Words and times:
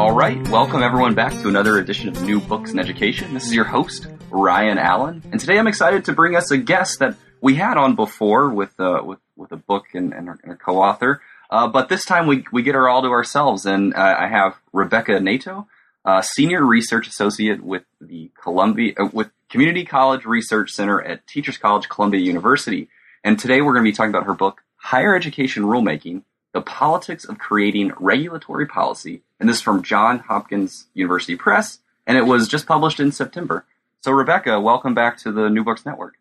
All 0.00 0.12
right, 0.12 0.40
welcome 0.48 0.82
everyone 0.82 1.14
back 1.14 1.30
to 1.42 1.48
another 1.48 1.76
edition 1.76 2.08
of 2.08 2.22
New 2.22 2.40
Books 2.40 2.72
in 2.72 2.78
Education. 2.78 3.34
This 3.34 3.44
is 3.44 3.52
your 3.52 3.66
host, 3.66 4.06
Ryan 4.30 4.78
Allen, 4.78 5.22
and 5.30 5.38
today 5.38 5.58
I'm 5.58 5.66
excited 5.66 6.06
to 6.06 6.14
bring 6.14 6.34
us 6.34 6.50
a 6.50 6.56
guest 6.56 7.00
that 7.00 7.16
we 7.42 7.56
had 7.56 7.76
on 7.76 7.96
before 7.96 8.48
with 8.48 8.80
uh, 8.80 9.02
with 9.04 9.18
with 9.36 9.52
a 9.52 9.58
book 9.58 9.88
and, 9.92 10.14
and, 10.14 10.30
and 10.42 10.52
a 10.52 10.56
co-author, 10.56 11.20
uh, 11.50 11.68
but 11.68 11.90
this 11.90 12.06
time 12.06 12.26
we 12.26 12.46
we 12.50 12.62
get 12.62 12.74
her 12.76 12.88
all 12.88 13.02
to 13.02 13.08
ourselves, 13.08 13.66
and 13.66 13.92
uh, 13.92 14.16
I 14.18 14.26
have 14.28 14.56
Rebecca 14.72 15.20
Natow, 15.20 15.66
uh, 16.06 16.22
senior 16.22 16.64
research 16.64 17.06
associate 17.06 17.62
with 17.62 17.82
the 18.00 18.30
Columbia 18.42 18.94
uh, 18.98 19.10
with 19.12 19.28
Community 19.50 19.84
College 19.84 20.24
Research 20.24 20.70
Center 20.70 21.02
at 21.02 21.26
Teachers 21.26 21.58
College 21.58 21.90
Columbia 21.90 22.22
University, 22.22 22.88
and 23.22 23.38
today 23.38 23.60
we're 23.60 23.74
going 23.74 23.84
to 23.84 23.90
be 23.90 23.94
talking 23.94 24.14
about 24.14 24.24
her 24.24 24.34
book, 24.34 24.62
Higher 24.76 25.14
Education 25.14 25.64
Rulemaking: 25.64 26.22
The 26.52 26.62
Politics 26.62 27.24
of 27.24 27.38
Creating 27.38 27.92
Regulatory 27.98 28.66
Policy, 28.66 29.22
and 29.38 29.48
this 29.48 29.56
is 29.56 29.62
from 29.62 29.82
John 29.82 30.18
Hopkins 30.18 30.86
University 30.94 31.36
Press, 31.36 31.78
and 32.06 32.18
it 32.18 32.26
was 32.26 32.48
just 32.48 32.66
published 32.66 32.98
in 32.98 33.12
September. 33.12 33.64
So, 34.00 34.12
Rebecca, 34.12 34.58
welcome 34.60 34.94
back 34.94 35.18
to 35.18 35.30
the 35.30 35.48
New 35.48 35.62
Books 35.62 35.86
Network. 35.86 36.14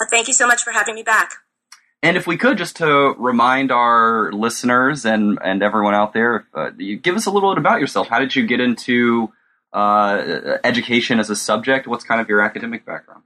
Uh, 0.00 0.06
thank 0.10 0.26
you 0.26 0.34
so 0.34 0.46
much 0.46 0.62
for 0.62 0.72
having 0.72 0.94
me 0.94 1.02
back. 1.02 1.34
And 2.02 2.16
if 2.16 2.26
we 2.26 2.36
could, 2.36 2.58
just 2.58 2.76
to 2.76 3.14
remind 3.18 3.70
our 3.70 4.32
listeners 4.32 5.06
and, 5.06 5.38
and 5.42 5.62
everyone 5.62 5.94
out 5.94 6.12
there, 6.12 6.46
uh, 6.52 6.70
you 6.76 6.96
give 6.96 7.16
us 7.16 7.26
a 7.26 7.30
little 7.30 7.54
bit 7.54 7.58
about 7.58 7.80
yourself. 7.80 8.08
How 8.08 8.18
did 8.18 8.34
you 8.34 8.46
get 8.46 8.60
into 8.60 9.32
uh, 9.72 10.58
education 10.64 11.20
as 11.20 11.30
a 11.30 11.36
subject? 11.36 11.86
What's 11.86 12.04
kind 12.04 12.20
of 12.20 12.28
your 12.28 12.42
academic 12.42 12.84
background? 12.84 13.22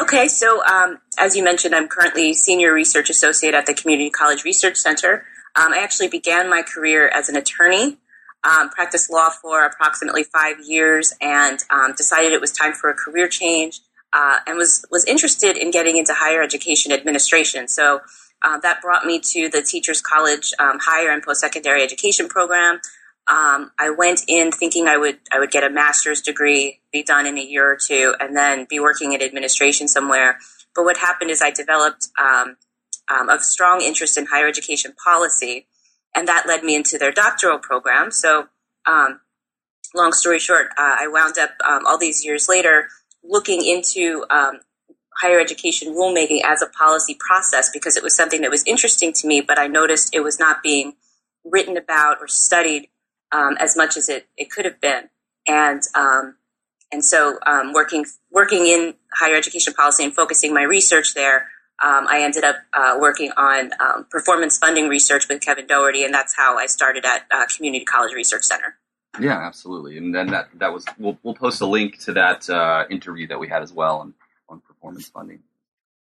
Okay, 0.00 0.28
so 0.28 0.64
um, 0.64 0.98
as 1.18 1.36
you 1.36 1.44
mentioned, 1.44 1.74
I'm 1.74 1.88
currently 1.88 2.32
senior 2.32 2.72
research 2.72 3.10
associate 3.10 3.54
at 3.54 3.66
the 3.66 3.74
Community 3.74 4.10
College 4.10 4.44
Research 4.44 4.76
Center. 4.76 5.24
Um, 5.56 5.72
I 5.72 5.78
actually 5.78 6.08
began 6.08 6.48
my 6.48 6.62
career 6.62 7.08
as 7.08 7.28
an 7.28 7.36
attorney, 7.36 7.98
um, 8.44 8.70
practiced 8.70 9.10
law 9.10 9.30
for 9.30 9.64
approximately 9.64 10.24
five 10.24 10.56
years, 10.64 11.12
and 11.20 11.58
um, 11.70 11.92
decided 11.96 12.32
it 12.32 12.40
was 12.40 12.52
time 12.52 12.72
for 12.72 12.90
a 12.90 12.94
career 12.94 13.28
change 13.28 13.80
uh, 14.12 14.38
and 14.46 14.56
was 14.56 14.84
was 14.90 15.04
interested 15.04 15.56
in 15.56 15.70
getting 15.70 15.96
into 15.96 16.14
higher 16.14 16.42
education 16.42 16.92
administration. 16.92 17.68
So 17.68 18.00
uh, 18.42 18.58
that 18.60 18.80
brought 18.80 19.04
me 19.04 19.20
to 19.20 19.48
the 19.48 19.62
Teachers 19.62 20.00
College 20.00 20.52
um, 20.58 20.78
Higher 20.80 21.10
and 21.10 21.22
Post 21.22 21.40
Secondary 21.40 21.82
Education 21.82 22.28
Program. 22.28 22.80
Um, 23.28 23.70
I 23.78 23.90
went 23.90 24.22
in 24.26 24.50
thinking 24.50 24.88
I 24.88 24.96
would 24.96 25.18
I 25.30 25.38
would 25.38 25.50
get 25.50 25.64
a 25.64 25.70
master's 25.70 26.20
degree, 26.20 26.80
be 26.92 27.02
done 27.02 27.26
in 27.26 27.38
a 27.38 27.42
year 27.42 27.70
or 27.70 27.78
two, 27.80 28.14
and 28.18 28.36
then 28.36 28.66
be 28.68 28.80
working 28.80 29.12
in 29.12 29.22
administration 29.22 29.88
somewhere. 29.88 30.38
But 30.74 30.84
what 30.84 30.96
happened 30.96 31.30
is 31.30 31.42
I 31.42 31.50
developed 31.50 32.08
um, 33.10 33.28
a 33.28 33.40
strong 33.40 33.80
interest 33.80 34.16
in 34.16 34.26
higher 34.26 34.46
education 34.46 34.94
policy, 35.04 35.66
and 36.14 36.28
that 36.28 36.46
led 36.46 36.62
me 36.62 36.76
into 36.76 36.98
their 36.98 37.12
doctoral 37.12 37.58
program. 37.58 38.10
So, 38.10 38.48
um, 38.86 39.20
long 39.94 40.12
story 40.12 40.38
short, 40.38 40.68
uh, 40.78 40.96
I 41.00 41.08
wound 41.08 41.38
up 41.38 41.50
um, 41.68 41.86
all 41.86 41.98
these 41.98 42.24
years 42.24 42.48
later 42.48 42.88
looking 43.22 43.64
into 43.64 44.24
um, 44.30 44.60
higher 45.20 45.40
education 45.40 45.92
rulemaking 45.92 46.40
as 46.44 46.62
a 46.62 46.66
policy 46.66 47.16
process 47.18 47.70
because 47.70 47.96
it 47.96 48.02
was 48.02 48.16
something 48.16 48.40
that 48.40 48.50
was 48.50 48.64
interesting 48.64 49.12
to 49.12 49.26
me, 49.26 49.40
but 49.40 49.58
I 49.58 49.66
noticed 49.66 50.14
it 50.14 50.20
was 50.20 50.38
not 50.38 50.62
being 50.62 50.94
written 51.44 51.76
about 51.76 52.18
or 52.20 52.28
studied 52.28 52.88
um, 53.32 53.56
as 53.58 53.76
much 53.76 53.96
as 53.96 54.08
it, 54.08 54.26
it 54.36 54.50
could 54.50 54.64
have 54.64 54.80
been. 54.80 55.10
And 55.46 55.82
um, 55.94 56.36
and 56.92 57.04
so 57.04 57.38
um, 57.46 57.72
working 57.72 58.04
working 58.30 58.66
in 58.66 58.94
higher 59.12 59.36
education 59.36 59.72
policy 59.74 60.04
and 60.04 60.14
focusing 60.14 60.52
my 60.52 60.62
research 60.62 61.14
there, 61.14 61.48
um, 61.82 62.06
I 62.08 62.22
ended 62.22 62.44
up 62.44 62.56
uh, 62.72 62.98
working 63.00 63.32
on 63.36 63.70
um, 63.80 64.06
performance 64.10 64.58
funding 64.58 64.88
research 64.88 65.28
with 65.28 65.40
Kevin 65.40 65.66
Dougherty, 65.66 66.04
and 66.04 66.12
that's 66.12 66.36
how 66.36 66.58
I 66.58 66.66
started 66.66 67.04
at 67.06 67.26
uh, 67.30 67.46
Community 67.54 67.84
College 67.84 68.12
Research 68.12 68.42
Center. 68.42 68.76
Yeah, 69.18 69.38
absolutely. 69.38 69.96
And 69.96 70.14
then 70.14 70.28
that 70.28 70.50
that 70.58 70.72
was 70.72 70.84
we'll 70.98 71.18
we'll 71.22 71.34
post 71.34 71.60
a 71.60 71.66
link 71.66 71.98
to 72.00 72.12
that 72.12 72.48
uh, 72.48 72.84
interview 72.90 73.26
that 73.28 73.40
we 73.40 73.48
had 73.48 73.62
as 73.62 73.72
well 73.72 73.98
on 73.98 74.14
on 74.48 74.60
performance 74.60 75.08
funding. 75.08 75.40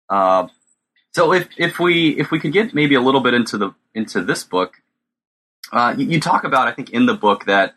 Uh, 0.09 0.47
so 1.11 1.33
if 1.33 1.49
if 1.57 1.79
we 1.79 2.17
if 2.17 2.31
we 2.31 2.39
could 2.39 2.53
get 2.53 2.73
maybe 2.73 2.95
a 2.95 3.01
little 3.01 3.21
bit 3.21 3.33
into 3.33 3.57
the 3.57 3.71
into 3.93 4.23
this 4.23 4.43
book, 4.43 4.81
uh, 5.71 5.93
you, 5.97 6.07
you 6.07 6.19
talk 6.21 6.43
about 6.43 6.67
I 6.67 6.71
think 6.71 6.91
in 6.91 7.05
the 7.05 7.13
book 7.13 7.45
that 7.45 7.75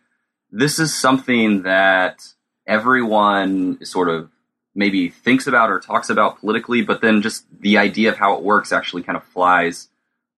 this 0.51 0.79
is 0.79 0.95
something 0.95 1.63
that 1.63 2.23
everyone 2.67 3.79
is 3.81 3.91
sort 3.91 4.09
of 4.09 4.31
maybe 4.75 5.09
thinks 5.09 5.47
about 5.47 5.71
or 5.71 5.81
talks 5.81 6.11
about 6.11 6.41
politically, 6.41 6.83
but 6.83 7.01
then 7.01 7.23
just 7.23 7.45
the 7.61 7.79
idea 7.79 8.11
of 8.11 8.17
how 8.17 8.37
it 8.37 8.43
works 8.43 8.73
actually 8.73 9.03
kind 9.03 9.17
of 9.17 9.25
flies 9.25 9.89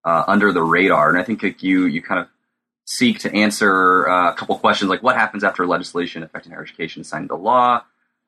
uh, 0.05 0.25
under 0.27 0.53
the 0.53 0.63
radar. 0.63 1.09
And 1.11 1.19
I 1.19 1.23
think 1.23 1.43
like, 1.43 1.63
you 1.63 1.87
you 1.87 2.03
kind 2.03 2.21
of 2.21 2.29
seek 2.87 3.19
to 3.21 3.33
answer 3.33 4.09
uh, 4.09 4.31
a 4.33 4.35
couple 4.35 4.59
questions 4.59 4.89
like 4.89 5.03
what 5.03 5.17
happens 5.17 5.45
after 5.45 5.67
legislation 5.67 6.23
affecting 6.23 6.53
higher 6.53 6.63
education 6.63 7.03
is 7.03 7.09
signed 7.09 7.25
into 7.25 7.37
law, 7.37 7.85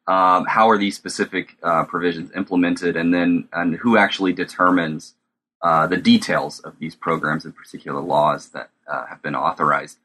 um, 0.06 0.46
how 0.46 0.68
are 0.70 0.78
these 0.78 0.96
specific 0.96 1.56
uh, 1.62 1.84
provisions 1.84 2.30
implemented, 2.36 2.96
and 2.96 3.12
then 3.12 3.48
and 3.52 3.76
who 3.76 3.96
actually 3.96 4.32
determines 4.32 5.14
uh, 5.62 5.86
the 5.86 5.96
details 5.96 6.60
of 6.60 6.78
these 6.78 6.94
programs 6.94 7.44
and 7.44 7.56
particular 7.56 8.00
laws 8.00 8.50
that 8.50 8.70
uh, 8.86 9.06
have 9.06 9.22
been 9.22 9.34
authorized. 9.34 9.98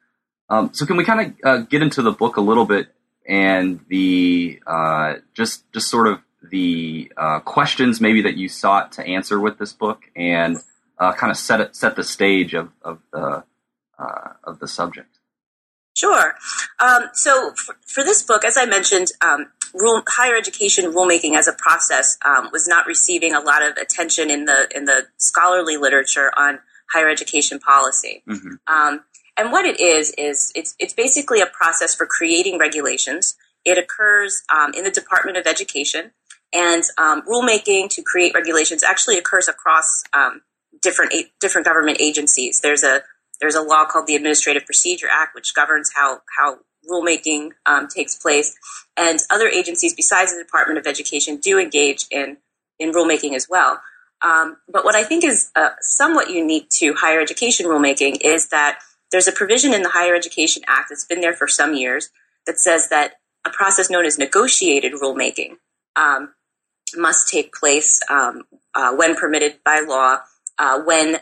Um, 0.50 0.72
so, 0.74 0.86
can 0.86 0.98
we 0.98 1.04
kind 1.04 1.20
of 1.20 1.34
uh, 1.44 1.58
get 1.66 1.82
into 1.82 2.02
the 2.02 2.12
book 2.12 2.38
a 2.38 2.42
little 2.42 2.66
bit 2.66 2.88
and 3.30 3.80
the 3.88 4.60
uh, 4.68 5.16
just 5.34 5.72
just 5.72 5.90
sort 5.90 6.08
of 6.08 6.20
the 6.52 7.12
questions 7.46 8.02
maybe 8.02 8.22
that 8.24 8.36
you 8.36 8.50
sought 8.50 8.92
to 8.94 9.06
answer 9.06 9.40
with 9.40 9.58
this 9.58 9.72
book 9.72 10.04
and 10.16 10.58
kind 10.98 11.32
of 11.32 11.38
set 11.38 11.62
it, 11.62 11.76
set 11.76 11.96
the 11.96 12.04
stage 12.04 12.54
of, 12.54 12.72
of 12.82 13.00
the 13.14 13.44
uh, 14.00 14.34
of 14.44 14.60
the 14.60 14.68
subject? 14.68 15.20
Sure. 15.96 16.36
Um, 16.80 17.10
so 17.14 17.52
for, 17.58 17.76
for, 17.86 18.04
this 18.04 18.24
book, 18.24 18.46
as 18.46 18.58
I 18.58 18.66
mentioned, 18.66 19.08
um, 19.22 19.48
rule, 19.74 20.02
higher 20.08 20.36
education 20.36 20.94
rulemaking 20.94 21.36
as 21.36 21.48
a 21.48 21.54
process 21.54 22.18
um, 22.24 22.50
was 22.54 22.68
not 22.68 22.86
receiving 22.86 23.34
a 23.34 23.42
lot 23.42 23.62
of 23.62 23.76
attention 23.76 24.30
in 24.30 24.46
the 24.46 24.70
in 24.74 24.86
the 24.86 25.08
scholarly 25.18 25.76
literature 25.76 26.32
on 26.38 26.60
higher 26.92 27.10
education 27.10 27.60
policy. 27.60 28.24
Mm-hmm. 28.28 28.54
Um, 29.40 29.46
and 29.46 29.52
what 29.52 29.66
it 29.66 29.80
is 29.80 30.14
is 30.18 30.52
it's 30.56 30.76
it's 30.80 30.94
basically 30.94 31.42
a 31.42 31.46
process 31.48 31.96
for 31.96 32.06
creating 32.06 32.58
regulations. 32.60 33.36
It 33.66 33.78
occurs 33.78 34.44
um, 34.54 34.74
in 34.74 34.84
the 34.84 34.92
Department 34.92 35.38
of 35.38 35.48
Education, 35.48 36.12
and 36.54 36.84
um, 36.98 37.24
rulemaking 37.24 37.90
to 37.90 38.02
create 38.02 38.34
regulations 38.34 38.84
actually 38.84 39.18
occurs 39.18 39.48
across 39.48 40.04
different 40.82 41.14
different 41.40 41.66
government 41.66 41.98
agencies. 42.00 42.62
There's 42.62 42.84
a 42.84 43.02
there's 43.42 43.56
a 43.56 43.62
law 43.62 43.86
called 43.86 44.08
the 44.08 44.16
Administrative 44.16 44.66
Procedure 44.66 45.08
Act, 45.12 45.36
which 45.36 45.54
governs 45.54 45.92
how 45.96 46.22
how 46.38 46.60
rulemaking 46.90 47.50
um, 47.66 47.88
takes 47.88 48.16
place, 48.16 48.56
and 48.98 49.20
other 49.30 49.48
agencies 49.48 49.94
besides 49.94 50.34
the 50.34 50.42
Department 50.42 50.80
of 50.80 50.88
Education 50.88 51.38
do 51.38 51.60
engage 51.60 52.06
in 52.12 52.38
in 52.80 52.92
rulemaking 52.92 53.34
as 53.34 53.48
well. 53.50 53.82
Um, 54.22 54.58
but 54.68 54.84
what 54.84 54.96
I 54.96 55.04
think 55.04 55.24
is 55.24 55.50
uh, 55.56 55.70
somewhat 55.80 56.30
unique 56.30 56.70
to 56.80 56.94
higher 56.94 57.22
education 57.22 57.66
rulemaking 57.66 58.18
is 58.22 58.50
that 58.50 58.80
there's 59.12 59.28
a 59.28 59.32
provision 59.32 59.74
in 59.74 59.82
the 59.82 59.90
Higher 59.90 60.16
Education 60.16 60.64
Act 60.68 60.88
that's 60.90 61.06
been 61.06 61.22
there 61.22 61.34
for 61.34 61.48
some 61.48 61.74
years 61.74 62.10
that 62.46 62.60
says 62.60 62.90
that 62.90 63.14
a 63.46 63.50
process 63.50 63.90
known 63.90 64.06
as 64.06 64.18
negotiated 64.18 64.94
rulemaking 64.94 65.54
um, 65.96 66.34
must 66.96 67.28
take 67.28 67.54
place 67.54 68.02
um, 68.10 68.44
uh, 68.76 68.94
when 68.96 69.16
permitted 69.16 69.60
by 69.64 69.84
law, 69.88 70.18
uh, 70.58 70.82
when 70.84 71.18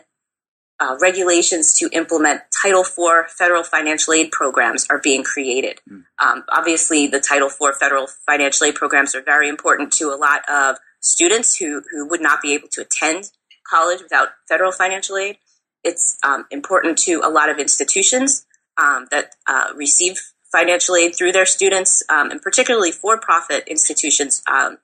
uh, 0.80 0.96
regulations 1.00 1.74
to 1.74 1.88
implement 1.92 2.42
Title 2.62 2.82
IV 2.82 3.30
federal 3.30 3.64
financial 3.64 4.14
aid 4.14 4.30
programs 4.30 4.86
are 4.88 5.00
being 5.00 5.24
created. 5.24 5.80
Mm. 5.90 6.04
Um, 6.18 6.44
obviously, 6.50 7.06
the 7.08 7.20
Title 7.20 7.48
IV 7.48 7.76
federal 7.78 8.06
financial 8.26 8.66
aid 8.66 8.74
programs 8.76 9.14
are 9.14 9.22
very 9.22 9.48
important 9.48 9.92
to 9.94 10.04
a 10.06 10.16
lot 10.16 10.48
of 10.48 10.76
students 11.00 11.56
who, 11.56 11.82
who 11.90 12.06
would 12.08 12.20
not 12.20 12.40
be 12.40 12.54
able 12.54 12.68
to 12.68 12.82
attend 12.82 13.32
college 13.68 14.02
without 14.02 14.28
federal 14.48 14.72
financial 14.72 15.16
aid. 15.16 15.38
It's 15.84 16.18
um, 16.22 16.44
important 16.50 16.98
to 16.98 17.20
a 17.24 17.30
lot 17.30 17.48
of 17.48 17.58
institutions 17.58 18.46
um, 18.76 19.06
that 19.10 19.34
uh, 19.46 19.72
receive 19.74 20.20
financial 20.50 20.96
aid 20.96 21.14
through 21.16 21.32
their 21.32 21.46
students, 21.46 22.02
um, 22.08 22.30
and 22.30 22.40
particularly 22.40 22.92
for 22.92 23.18
profit 23.18 23.64
institutions. 23.66 24.42
Um, 24.50 24.78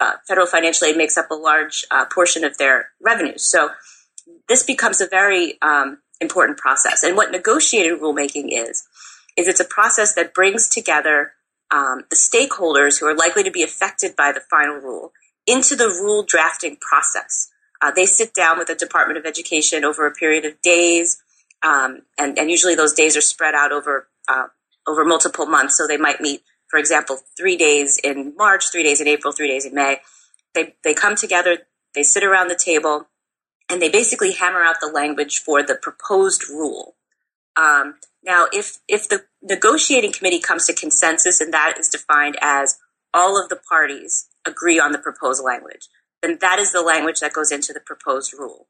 uh, 0.00 0.14
federal 0.26 0.46
financial 0.46 0.86
aid 0.86 0.96
makes 0.96 1.16
up 1.16 1.30
a 1.30 1.34
large 1.34 1.84
uh, 1.90 2.06
portion 2.06 2.44
of 2.44 2.58
their 2.58 2.90
revenues. 3.00 3.44
So, 3.44 3.70
this 4.48 4.62
becomes 4.62 5.00
a 5.00 5.06
very 5.06 5.60
um, 5.62 5.98
important 6.20 6.58
process. 6.58 7.02
And 7.02 7.16
what 7.16 7.30
negotiated 7.30 8.00
rulemaking 8.00 8.48
is, 8.50 8.86
is 9.36 9.48
it's 9.48 9.60
a 9.60 9.64
process 9.64 10.14
that 10.14 10.34
brings 10.34 10.68
together 10.68 11.32
um, 11.70 12.04
the 12.10 12.16
stakeholders 12.16 13.00
who 13.00 13.06
are 13.06 13.14
likely 13.14 13.42
to 13.42 13.50
be 13.50 13.62
affected 13.62 14.14
by 14.16 14.32
the 14.32 14.42
final 14.50 14.76
rule 14.76 15.12
into 15.46 15.74
the 15.74 15.88
rule 15.88 16.24
drafting 16.26 16.76
process. 16.80 17.48
Uh, 17.82 17.90
they 17.90 18.06
sit 18.06 18.32
down 18.32 18.58
with 18.58 18.68
the 18.68 18.76
Department 18.76 19.18
of 19.18 19.26
Education 19.26 19.84
over 19.84 20.06
a 20.06 20.12
period 20.12 20.44
of 20.44 20.60
days, 20.62 21.20
um, 21.62 22.02
and, 22.16 22.38
and, 22.38 22.48
usually 22.48 22.74
those 22.74 22.92
days 22.92 23.16
are 23.16 23.20
spread 23.20 23.54
out 23.54 23.72
over 23.72 24.08
uh, 24.28 24.46
over 24.86 25.04
multiple 25.04 25.46
months. 25.46 25.76
So 25.76 25.86
they 25.86 25.96
might 25.96 26.20
meet, 26.20 26.42
for 26.68 26.78
example, 26.78 27.18
three 27.36 27.56
days 27.56 27.98
in 28.02 28.34
March, 28.36 28.70
three 28.70 28.82
days 28.82 29.00
in 29.00 29.08
April, 29.08 29.32
three 29.32 29.48
days 29.48 29.64
in 29.64 29.74
May. 29.74 29.98
They 30.54 30.74
they 30.84 30.94
come 30.94 31.16
together, 31.16 31.58
they 31.94 32.04
sit 32.04 32.22
around 32.22 32.48
the 32.48 32.56
table, 32.56 33.08
and 33.68 33.82
they 33.82 33.88
basically 33.88 34.32
hammer 34.32 34.62
out 34.62 34.76
the 34.80 34.86
language 34.86 35.38
for 35.38 35.62
the 35.62 35.74
proposed 35.74 36.48
rule. 36.48 36.94
Um, 37.56 37.96
now, 38.24 38.46
if 38.52 38.78
if 38.86 39.08
the 39.08 39.24
negotiating 39.42 40.12
committee 40.12 40.40
comes 40.40 40.66
to 40.66 40.72
consensus, 40.72 41.40
and 41.40 41.52
that 41.52 41.74
is 41.78 41.88
defined 41.88 42.36
as 42.40 42.78
all 43.12 43.40
of 43.40 43.48
the 43.48 43.56
parties 43.56 44.28
agree 44.46 44.78
on 44.78 44.92
the 44.92 44.98
proposed 44.98 45.42
language, 45.42 45.88
then 46.22 46.38
that 46.40 46.58
is 46.58 46.72
the 46.72 46.82
language 46.82 47.20
that 47.20 47.32
goes 47.32 47.52
into 47.52 47.72
the 47.72 47.80
proposed 47.80 48.32
rule. 48.32 48.68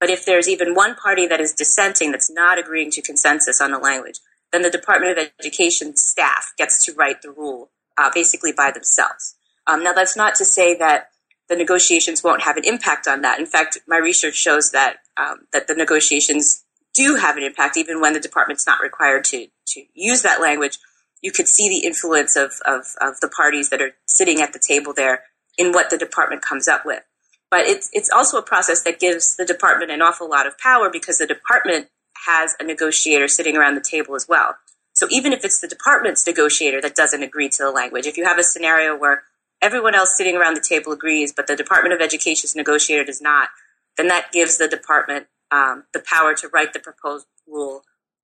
But 0.00 0.10
if 0.10 0.24
there's 0.24 0.48
even 0.48 0.74
one 0.74 0.94
party 0.94 1.26
that 1.26 1.40
is 1.40 1.54
dissenting, 1.54 2.10
that's 2.10 2.30
not 2.30 2.58
agreeing 2.58 2.90
to 2.92 3.02
consensus 3.02 3.60
on 3.60 3.70
the 3.70 3.78
language, 3.78 4.18
then 4.52 4.62
the 4.62 4.70
Department 4.70 5.16
of 5.16 5.30
Education 5.40 5.96
staff 5.96 6.52
gets 6.58 6.84
to 6.84 6.92
write 6.92 7.22
the 7.22 7.30
rule 7.30 7.70
uh, 7.96 8.10
basically 8.12 8.52
by 8.52 8.70
themselves. 8.70 9.36
Um, 9.66 9.82
now, 9.82 9.92
that's 9.92 10.16
not 10.16 10.34
to 10.36 10.44
say 10.44 10.76
that 10.76 11.10
the 11.48 11.56
negotiations 11.56 12.22
won't 12.22 12.42
have 12.42 12.56
an 12.56 12.64
impact 12.64 13.06
on 13.06 13.22
that. 13.22 13.38
In 13.38 13.46
fact, 13.46 13.78
my 13.86 13.98
research 13.98 14.34
shows 14.34 14.70
that 14.72 14.96
um, 15.16 15.46
that 15.52 15.68
the 15.68 15.74
negotiations 15.74 16.64
do 16.94 17.16
have 17.16 17.36
an 17.36 17.42
impact, 17.42 17.76
even 17.76 18.00
when 18.00 18.12
the 18.12 18.20
department's 18.20 18.66
not 18.66 18.80
required 18.80 19.24
to 19.24 19.46
to 19.68 19.82
use 19.94 20.22
that 20.22 20.40
language. 20.40 20.78
You 21.22 21.32
could 21.32 21.48
see 21.48 21.68
the 21.68 21.86
influence 21.86 22.36
of, 22.36 22.52
of, 22.66 22.84
of 23.00 23.18
the 23.20 23.28
parties 23.34 23.70
that 23.70 23.80
are 23.80 23.92
sitting 24.06 24.42
at 24.42 24.52
the 24.52 24.58
table 24.58 24.92
there 24.92 25.22
in 25.56 25.72
what 25.72 25.90
the 25.90 25.98
department 25.98 26.42
comes 26.42 26.68
up 26.68 26.84
with. 26.84 27.02
But 27.50 27.66
it's 27.66 27.88
it's 27.92 28.10
also 28.10 28.38
a 28.38 28.42
process 28.42 28.82
that 28.82 28.98
gives 28.98 29.36
the 29.36 29.44
department 29.44 29.90
an 29.90 30.02
awful 30.02 30.28
lot 30.28 30.46
of 30.46 30.58
power 30.58 30.90
because 30.90 31.18
the 31.18 31.26
department 31.26 31.88
has 32.26 32.54
a 32.58 32.64
negotiator 32.64 33.28
sitting 33.28 33.56
around 33.56 33.74
the 33.74 33.80
table 33.80 34.14
as 34.14 34.26
well. 34.28 34.56
So 34.92 35.06
even 35.10 35.32
if 35.32 35.44
it's 35.44 35.60
the 35.60 35.68
department's 35.68 36.26
negotiator 36.26 36.80
that 36.80 36.94
doesn't 36.94 37.22
agree 37.22 37.48
to 37.48 37.62
the 37.62 37.70
language, 37.70 38.06
if 38.06 38.16
you 38.16 38.24
have 38.24 38.38
a 38.38 38.44
scenario 38.44 38.96
where 38.96 39.24
everyone 39.60 39.94
else 39.94 40.16
sitting 40.16 40.36
around 40.36 40.54
the 40.54 40.64
table 40.66 40.92
agrees, 40.92 41.32
but 41.32 41.46
the 41.46 41.56
Department 41.56 41.94
of 41.94 42.00
Education's 42.00 42.54
negotiator 42.54 43.04
does 43.04 43.20
not, 43.20 43.48
then 43.96 44.08
that 44.08 44.30
gives 44.32 44.58
the 44.58 44.68
department 44.68 45.26
um, 45.50 45.84
the 45.92 46.00
power 46.00 46.34
to 46.34 46.48
write 46.48 46.72
the 46.72 46.78
proposed 46.78 47.26
rule 47.46 47.82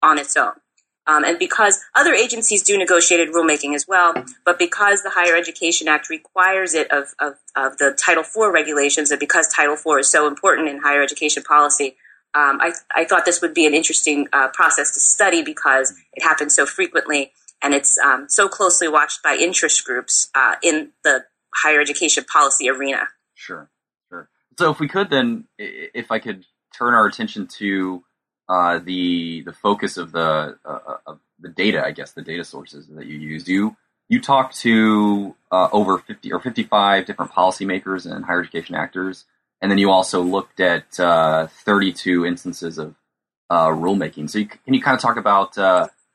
on 0.02 0.18
its 0.18 0.38
own. 0.38 0.54
Um, 1.06 1.26
and 1.26 1.38
because 1.38 1.80
other 1.96 2.14
agencies 2.14 2.64
do 2.64 2.78
negotiated 2.78 3.30
rulemaking 3.34 3.76
as 3.76 3.86
well, 3.88 4.14
but 4.46 4.58
because 4.58 5.04
the 5.04 5.10
Higher 5.10 5.36
Education 5.36 5.88
Act 5.90 6.10
requires 6.10 6.74
it 6.74 6.90
of, 6.92 7.14
of, 7.20 7.34
of 7.56 7.78
the 7.78 7.98
Title 8.00 8.24
IV 8.24 8.54
regulations, 8.54 9.12
and 9.12 9.20
because 9.20 9.48
Title 9.50 9.74
IV 9.74 10.00
is 10.00 10.10
so 10.10 10.28
important 10.28 10.70
in 10.70 10.80
higher 10.80 11.04
education 11.04 11.44
policy, 11.44 11.98
um, 12.34 12.60
I, 12.62 12.72
I 12.96 13.04
thought 13.06 13.26
this 13.26 13.42
would 13.42 13.54
be 13.54 13.66
an 13.66 13.74
interesting 13.74 14.28
uh, 14.32 14.48
process 14.48 14.92
to 14.94 15.00
study 15.00 15.44
because 15.44 15.94
it 16.14 16.24
happens 16.24 16.56
so 16.56 16.66
frequently 16.66 17.32
and 17.64 17.74
it's 17.74 17.98
um, 17.98 18.26
so 18.28 18.50
closely 18.50 18.88
watched 18.88 19.24
by 19.24 19.38
interest 19.40 19.86
groups 19.86 20.30
uh, 20.36 20.56
in 20.62 20.90
the 21.04 21.24
higher 21.56 21.80
education 21.80 22.26
policy 22.26 22.70
arena. 22.70 23.08
Sure, 23.36 23.70
sure. 24.10 24.30
So 24.60 24.70
if 24.70 24.80
we 24.80 24.90
could 24.90 25.10
then, 25.10 25.46
if 25.58 26.12
I 26.12 26.20
could 26.20 26.46
turn 26.78 26.94
our 26.94 27.08
attention 27.08 27.48
to 27.60 28.04
uh, 28.50 28.80
the 28.80 29.42
the 29.42 29.54
focus 29.54 29.98
of 29.98 30.12
the 30.12 30.58
uh, 30.66 30.80
uh, 30.88 30.98
of 31.08 31.20
the 31.40 31.50
data, 31.50 31.84
I 31.84 31.92
guess 31.92 32.12
the 32.12 32.22
data 32.22 32.44
sources 32.44 32.88
that 32.88 33.06
you 33.06 33.18
use. 33.18 33.48
You 33.48 33.76
you 34.10 34.22
talked 34.22 34.58
to 34.62 35.36
uh, 35.52 35.70
over 35.72 35.98
fifty 36.00 36.32
or 36.32 36.40
fifty 36.40 36.64
five 36.64 37.06
different 37.06 37.32
policymakers 37.32 38.10
and 38.10 38.26
higher 38.26 38.42
education 38.42 38.76
actors, 38.76 39.26
and 39.62 39.72
then 39.72 39.78
you 39.78 39.90
also 39.90 40.22
looked 40.22 40.60
at 40.60 41.00
uh, 41.00 41.48
thirty 41.48 41.94
two 41.94 42.26
instances 42.26 42.78
of 42.78 42.96
rulemaking. 43.50 44.30
So 44.30 44.40
you, 44.40 44.48
can 44.48 44.74
you 44.74 44.82
kind 44.82 44.96
of 44.96 45.02
talk 45.02 45.18
about 45.18 45.58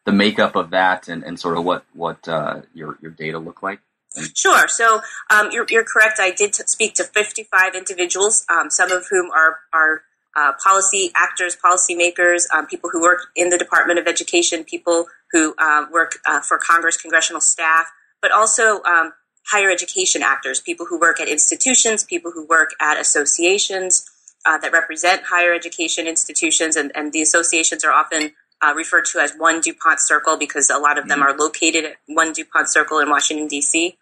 the 0.09 0.13
makeup 0.13 0.57
of 0.57 0.71
that 0.71 1.07
and, 1.09 1.23
and 1.23 1.39
sort 1.39 1.59
of 1.59 1.65
what 1.65 1.85
what 1.93 2.27
uh, 2.27 2.63
your 2.73 2.99
your 3.03 3.11
data 3.11 3.39
look 3.39 3.63
like? 3.63 3.81
Sure. 4.35 4.67
So 4.69 5.03
um, 5.31 5.51
you're, 5.53 5.67
you're 5.69 5.85
correct. 5.85 6.19
I 6.19 6.31
did 6.31 6.55
t- 6.55 6.63
speak 6.67 6.95
to 6.95 7.05
55 7.05 7.75
individuals, 7.75 8.47
um, 8.49 8.71
some 8.71 8.91
of 8.91 9.07
whom 9.11 9.31
are 9.31 9.59
are 9.73 10.03
uh, 10.39 10.53
policy 10.63 11.11
actors, 11.17 11.57
policymakers, 11.57 12.43
um, 12.55 12.67
people 12.67 12.91
who 12.91 13.03
work 13.03 13.27
in 13.35 13.49
the 13.49 13.59
Department 13.59 13.99
of 13.99 14.07
Education, 14.07 14.63
people 14.63 15.07
who 15.33 15.55
uh, 15.59 15.87
work 15.93 16.21
uh, 16.27 16.41
for 16.41 16.59
Congress, 16.59 16.97
congressional 16.97 17.41
staff, 17.41 17.91
but 18.23 18.31
also 18.31 18.83
um, 18.85 19.13
higher 19.51 19.71
education 19.71 20.23
actors, 20.23 20.61
people 20.61 20.87
who 20.87 21.01
work 21.01 21.21
at 21.21 21.29
institutions, 21.29 22.05
people 22.05 22.31
who 22.31 22.47
work 22.47 22.71
at 22.81 23.01
associations 23.01 24.09
uh, 24.47 24.59
that 24.59 24.71
represent 24.73 25.23
higher 25.25 25.53
education 25.53 26.07
institutions, 26.07 26.77
and, 26.77 26.93
and 26.95 27.13
the 27.13 27.21
associations 27.21 27.85
are 27.85 27.93
often 27.93 28.31
uh, 28.63 28.73
referred 28.77 29.07
to 29.07 29.19
as 29.19 29.33
One 29.37 29.61
DuPont 29.61 29.99
Circle 30.01 30.37
because 30.39 30.71
a 30.71 30.79
lot 30.79 30.99
of 30.99 31.09
them 31.09 31.19
mm-hmm. 31.19 31.35
are 31.35 31.37
located 31.37 31.85
at 31.85 31.97
One 32.07 32.33
DuPont 32.33 32.71
Circle 32.71 33.01
in 33.01 33.11
Washington, 33.11 33.49
D.C. 33.49 33.97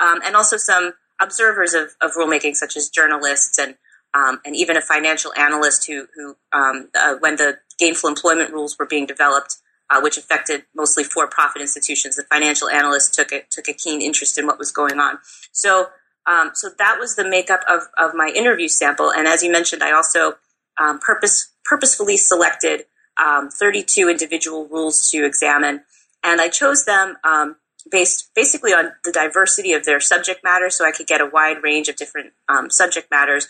Um, 0.00 0.20
and 0.24 0.34
also 0.34 0.56
some 0.56 0.94
observers 1.20 1.74
of, 1.74 1.90
of 2.00 2.12
rulemaking, 2.14 2.56
such 2.56 2.76
as 2.76 2.88
journalists 2.88 3.58
and 3.58 3.76
um, 4.16 4.40
and 4.44 4.56
even 4.56 4.76
a 4.76 4.80
financial 4.80 5.32
analyst 5.34 5.86
who, 5.86 6.06
who 6.14 6.36
um, 6.52 6.88
uh, 6.98 7.16
when 7.20 7.36
the 7.36 7.58
gainful 7.78 8.08
employment 8.08 8.52
rules 8.52 8.78
were 8.78 8.86
being 8.86 9.04
developed, 9.04 9.56
uh, 9.90 10.00
which 10.00 10.16
affected 10.16 10.64
mostly 10.74 11.04
for-profit 11.04 11.60
institutions, 11.60 12.16
the 12.16 12.24
financial 12.24 12.68
analyst 12.68 13.14
took 13.14 13.30
a, 13.30 13.42
took 13.50 13.68
a 13.68 13.74
keen 13.74 14.00
interest 14.00 14.38
in 14.38 14.46
what 14.46 14.58
was 14.58 14.72
going 14.72 14.98
on. 14.98 15.18
So, 15.52 15.88
um, 16.26 16.52
so 16.54 16.70
that 16.78 16.96
was 16.98 17.14
the 17.14 17.28
makeup 17.28 17.60
of, 17.68 17.82
of 17.98 18.14
my 18.14 18.32
interview 18.34 18.68
sample. 18.68 19.12
And 19.12 19.28
as 19.28 19.42
you 19.42 19.52
mentioned, 19.52 19.82
I 19.82 19.92
also 19.92 20.34
um, 20.80 20.98
purpose, 20.98 21.52
purposefully 21.64 22.16
selected 22.16 22.86
um, 23.22 23.50
32 23.50 24.08
individual 24.08 24.66
rules 24.66 25.10
to 25.10 25.24
examine, 25.24 25.82
and 26.24 26.40
I 26.40 26.48
chose 26.48 26.84
them 26.84 27.16
um, 27.22 27.56
based 27.90 28.30
basically 28.34 28.72
on 28.72 28.90
the 29.04 29.12
diversity 29.12 29.72
of 29.72 29.84
their 29.84 30.00
subject 30.00 30.42
matter, 30.42 30.68
so 30.70 30.84
I 30.84 30.90
could 30.90 31.06
get 31.06 31.20
a 31.20 31.26
wide 31.26 31.62
range 31.62 31.88
of 31.88 31.96
different 31.96 32.32
subject 32.68 33.10
matters. 33.10 33.48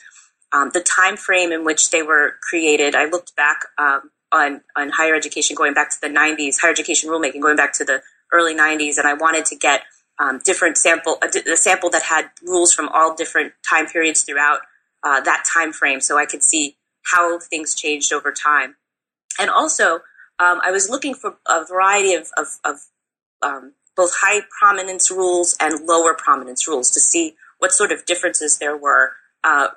Um, 0.53 0.71
the 0.73 0.81
time 0.81 1.17
frame 1.17 1.53
in 1.53 1.65
which 1.65 1.91
they 1.91 2.03
were 2.03 2.35
created, 2.41 2.95
I 2.95 3.07
looked 3.07 3.35
back 3.37 3.61
um, 3.79 4.11
on 4.33 4.61
on 4.77 4.91
higher 4.91 5.15
education 5.15 5.57
going 5.57 5.75
back 5.75 5.91
to 5.91 6.01
the 6.01 6.09
90s, 6.09 6.61
higher 6.61 6.71
education 6.71 7.11
rulemaking 7.11 7.41
going 7.41 7.57
back 7.57 7.73
to 7.75 7.85
the 7.85 8.03
early 8.33 8.55
90s, 8.55 8.99
and 8.99 9.07
I 9.07 9.15
wanted 9.15 9.45
to 9.47 9.57
get 9.57 9.83
um, 10.19 10.41
different 10.45 10.77
sample 10.77 11.19
a, 11.23 11.53
a, 11.53 11.57
sample 11.57 11.91
that 11.91 12.03
had 12.03 12.31
rules 12.43 12.73
from 12.73 12.89
all 12.89 13.15
different 13.15 13.53
time 13.69 13.87
periods 13.87 14.23
throughout 14.23 14.61
uh, 15.03 15.21
that 15.21 15.45
time 15.53 15.73
frame, 15.73 16.01
so 16.01 16.19
I 16.19 16.27
could 16.27 16.43
see 16.43 16.77
how 17.13 17.39
things 17.39 17.75
changed 17.75 18.13
over 18.13 18.33
time. 18.33 18.77
And 19.39 19.51
also, 19.51 20.01
um, 20.39 20.61
I 20.63 20.71
was 20.71 20.89
looking 20.89 21.15
for 21.15 21.37
a 21.47 21.65
variety 21.65 22.15
of, 22.15 22.29
of, 22.37 22.47
of 22.65 22.77
um, 23.43 23.75
both 23.97 24.13
high 24.15 24.43
prominence 24.59 25.11
rules 25.11 25.57
and 25.61 25.87
lower 25.87 26.15
prominence 26.15 26.67
rules 26.67 26.91
to 26.91 27.01
see 27.01 27.37
what 27.59 27.73
sort 27.73 27.93
of 27.93 28.05
differences 28.05 28.59
there 28.59 28.77
were, 28.77 29.13
uh, 29.45 29.69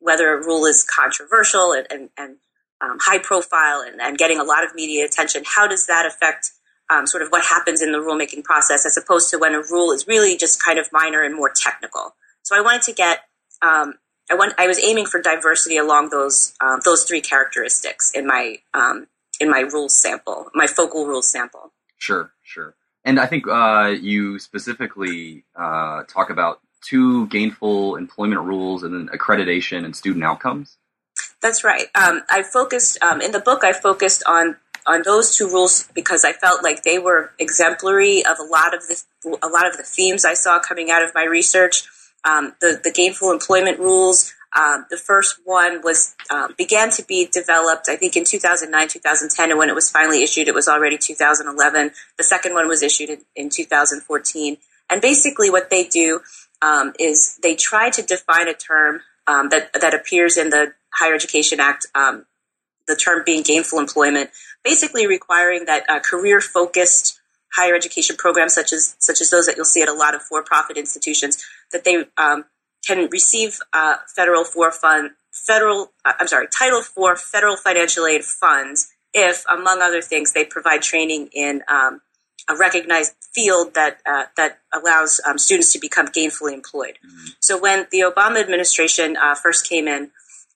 whether 0.00 0.32
a 0.32 0.44
rule 0.44 0.66
is 0.66 0.84
controversial 0.84 1.72
and, 1.72 1.86
and, 1.90 2.08
and 2.16 2.36
um, 2.80 2.98
high 3.00 3.18
profile 3.18 3.82
and, 3.86 4.00
and, 4.00 4.16
getting 4.16 4.38
a 4.38 4.44
lot 4.44 4.64
of 4.64 4.74
media 4.74 5.04
attention. 5.04 5.42
How 5.44 5.66
does 5.66 5.86
that 5.86 6.06
affect 6.06 6.50
um, 6.88 7.06
sort 7.06 7.22
of 7.22 7.28
what 7.28 7.44
happens 7.44 7.82
in 7.82 7.92
the 7.92 7.98
rulemaking 7.98 8.42
process 8.42 8.86
as 8.86 8.96
opposed 8.96 9.30
to 9.30 9.38
when 9.38 9.54
a 9.54 9.60
rule 9.70 9.92
is 9.92 10.06
really 10.08 10.36
just 10.36 10.62
kind 10.62 10.78
of 10.78 10.88
minor 10.90 11.22
and 11.22 11.34
more 11.34 11.52
technical? 11.54 12.14
So 12.42 12.56
I 12.56 12.62
wanted 12.62 12.82
to 12.82 12.92
get 12.92 13.20
um, 13.62 13.94
I 14.30 14.34
want 14.34 14.54
I 14.58 14.66
was 14.66 14.78
aiming 14.82 15.06
for 15.06 15.20
diversity 15.20 15.76
along 15.76 16.10
those 16.10 16.54
um, 16.60 16.80
those 16.84 17.04
three 17.04 17.20
characteristics 17.20 18.12
in 18.14 18.26
my 18.26 18.58
um, 18.72 19.08
in 19.40 19.50
my 19.50 19.60
rules 19.60 20.00
sample, 20.00 20.46
my 20.54 20.66
focal 20.66 21.06
rules 21.06 21.28
sample. 21.28 21.72
Sure, 21.98 22.32
sure. 22.42 22.74
And 23.04 23.18
I 23.18 23.26
think 23.26 23.48
uh, 23.48 23.94
you 24.00 24.38
specifically 24.38 25.44
uh, 25.56 26.04
talk 26.04 26.30
about 26.30 26.60
two 26.82 27.26
gainful 27.28 27.96
employment 27.96 28.42
rules 28.42 28.82
and 28.82 28.94
then 28.94 29.16
accreditation 29.16 29.84
and 29.84 29.94
student 29.94 30.24
outcomes. 30.24 30.76
That's 31.42 31.64
right. 31.64 31.86
Um, 31.94 32.22
I 32.30 32.42
focused 32.42 33.02
um, 33.02 33.20
in 33.20 33.32
the 33.32 33.40
book. 33.40 33.64
I 33.64 33.72
focused 33.72 34.22
on 34.26 34.56
on 34.86 35.02
those 35.04 35.36
two 35.36 35.46
rules 35.46 35.88
because 35.94 36.24
I 36.24 36.32
felt 36.32 36.64
like 36.64 36.84
they 36.84 36.98
were 36.98 37.32
exemplary 37.38 38.24
of 38.24 38.38
a 38.38 38.42
lot 38.42 38.74
of 38.74 38.82
the 38.88 39.02
a 39.42 39.48
lot 39.48 39.66
of 39.66 39.76
the 39.76 39.82
themes 39.82 40.24
I 40.24 40.34
saw 40.34 40.58
coming 40.58 40.90
out 40.90 41.02
of 41.02 41.14
my 41.14 41.24
research 41.24 41.84
um, 42.24 42.54
the, 42.60 42.80
the 42.82 42.90
gainful 42.90 43.30
employment 43.30 43.78
rules. 43.78 44.34
Um, 44.58 44.86
the 44.90 44.96
first 44.96 45.38
one 45.44 45.80
was 45.82 46.16
um, 46.28 46.54
began 46.58 46.90
to 46.92 47.04
be 47.04 47.26
developed, 47.26 47.88
I 47.88 47.96
think, 47.96 48.16
in 48.16 48.24
2009, 48.24 48.88
2010, 48.88 49.50
and 49.50 49.58
when 49.58 49.68
it 49.68 49.74
was 49.74 49.88
finally 49.90 50.24
issued, 50.24 50.48
it 50.48 50.54
was 50.54 50.66
already 50.66 50.98
2011. 50.98 51.92
The 52.18 52.24
second 52.24 52.54
one 52.54 52.66
was 52.66 52.82
issued 52.82 53.10
in, 53.10 53.20
in 53.36 53.48
2014, 53.48 54.56
and 54.90 55.00
basically, 55.00 55.50
what 55.50 55.70
they 55.70 55.84
do 55.84 56.20
um, 56.62 56.92
is 56.98 57.38
they 57.42 57.54
try 57.54 57.90
to 57.90 58.02
define 58.02 58.48
a 58.48 58.54
term 58.54 59.00
um, 59.26 59.48
that 59.50 59.72
that 59.80 59.94
appears 59.94 60.36
in 60.36 60.50
the 60.50 60.72
Higher 60.94 61.14
Education 61.14 61.60
Act. 61.60 61.86
Um, 61.94 62.26
the 62.88 62.96
term 62.96 63.22
being 63.24 63.42
gainful 63.42 63.78
employment, 63.78 64.30
basically 64.64 65.06
requiring 65.06 65.66
that 65.66 65.88
uh, 65.88 66.00
career 66.00 66.40
focused 66.40 67.20
higher 67.54 67.74
education 67.74 68.16
programs 68.16 68.54
such 68.54 68.72
as 68.72 68.96
such 68.98 69.20
as 69.20 69.30
those 69.30 69.46
that 69.46 69.56
you'll 69.56 69.64
see 69.64 69.82
at 69.82 69.88
a 69.88 69.94
lot 69.94 70.14
of 70.14 70.22
for-profit 70.22 70.76
institutions 70.76 71.44
that 71.72 71.84
they 71.84 72.04
um, 72.16 72.44
can 72.86 73.08
receive 73.10 73.58
uh, 73.72 73.96
federal 74.14 74.44
for 74.44 74.70
fund 74.70 75.10
federal 75.32 75.92
uh, 76.04 76.12
I'm 76.18 76.26
sorry 76.26 76.46
Title 76.48 76.80
IV 76.80 77.18
federal 77.18 77.56
financial 77.56 78.06
aid 78.06 78.24
funds 78.24 78.92
if 79.12 79.44
among 79.48 79.80
other 79.82 80.00
things 80.00 80.32
they 80.32 80.44
provide 80.44 80.82
training 80.82 81.28
in 81.32 81.62
um, 81.68 82.00
a 82.50 82.56
recognized 82.56 83.12
field 83.34 83.74
that 83.74 83.98
uh, 84.04 84.24
that 84.36 84.58
allows 84.72 85.20
um, 85.26 85.38
students 85.38 85.72
to 85.72 85.78
become 85.78 86.06
gainfully 86.08 86.52
employed. 86.52 86.98
Mm-hmm. 87.06 87.26
So 87.40 87.58
when 87.58 87.86
the 87.92 88.00
Obama 88.00 88.40
administration 88.40 89.16
uh, 89.16 89.34
first 89.34 89.68
came 89.68 89.86
in, 89.86 90.10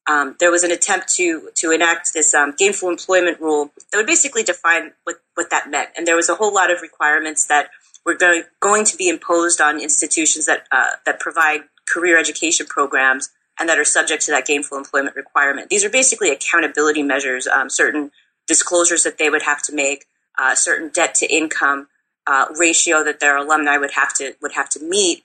um, 0.06 0.36
there 0.40 0.50
was 0.50 0.64
an 0.64 0.72
attempt 0.72 1.06
to 1.16 1.26
to 1.60 1.70
enact 1.70 2.12
this 2.12 2.34
um, 2.34 2.54
gainful 2.58 2.88
employment 2.88 3.40
rule 3.40 3.70
that 3.90 3.98
would 3.98 4.06
basically 4.06 4.42
define 4.42 4.92
what, 5.04 5.16
what 5.34 5.50
that 5.50 5.70
meant. 5.70 5.90
And 5.96 6.06
there 6.06 6.16
was 6.16 6.28
a 6.28 6.34
whole 6.34 6.52
lot 6.52 6.70
of 6.70 6.82
requirements 6.82 7.46
that 7.46 7.70
were 8.04 8.14
going, 8.14 8.42
going 8.60 8.84
to 8.84 8.96
be 8.96 9.08
imposed 9.08 9.60
on 9.60 9.80
institutions 9.80 10.46
that 10.46 10.66
uh, 10.72 10.92
that 11.06 11.20
provide 11.20 11.60
career 11.88 12.18
education 12.18 12.66
programs 12.66 13.30
and 13.58 13.68
that 13.68 13.78
are 13.78 13.84
subject 13.84 14.24
to 14.24 14.32
that 14.32 14.46
gainful 14.46 14.76
employment 14.76 15.14
requirement. 15.14 15.70
These 15.70 15.84
are 15.84 15.90
basically 15.90 16.30
accountability 16.30 17.02
measures, 17.02 17.46
um, 17.46 17.70
certain 17.70 18.10
disclosures 18.46 19.04
that 19.04 19.16
they 19.18 19.30
would 19.30 19.42
have 19.42 19.62
to 19.62 19.72
make, 19.72 20.06
uh, 20.38 20.54
certain 20.54 20.90
debt 20.90 21.14
to 21.16 21.32
income 21.32 21.88
uh, 22.26 22.46
ratio 22.58 23.04
that 23.04 23.20
their 23.20 23.36
alumni 23.36 23.76
would 23.76 23.92
have 23.92 24.14
to 24.14 24.34
would 24.40 24.52
have 24.52 24.68
to 24.70 24.80
meet. 24.82 25.22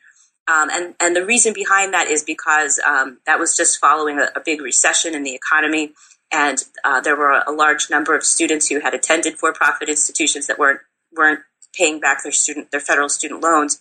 Um, 0.48 0.70
and 0.72 0.96
and 1.00 1.16
the 1.16 1.26
reason 1.26 1.54
behind 1.54 1.94
that 1.94 2.08
is 2.08 2.24
because 2.24 2.80
um, 2.86 3.20
that 3.26 3.40
was 3.40 3.56
just 3.56 3.80
following 3.80 4.20
a, 4.20 4.30
a, 4.36 4.42
big 4.44 4.62
recession 4.62 5.14
in 5.14 5.24
the 5.24 5.36
economy, 5.36 5.94
and 6.32 6.64
uh, 6.84 7.00
there 7.02 7.16
were 7.16 7.44
a 7.46 7.52
large 7.52 7.90
number 7.90 8.16
of 8.16 8.24
students 8.24 8.68
who 8.68 8.80
had 8.80 8.94
attended 8.94 9.38
for-profit 9.38 9.90
institutions 9.90 10.48
that 10.48 10.58
weren't 10.58 10.82
weren't 11.16 11.42
paying 11.74 12.00
back 12.00 12.24
their 12.24 12.32
student 12.32 12.72
their 12.72 12.80
federal 12.80 13.10
student 13.10 13.42
loans. 13.42 13.80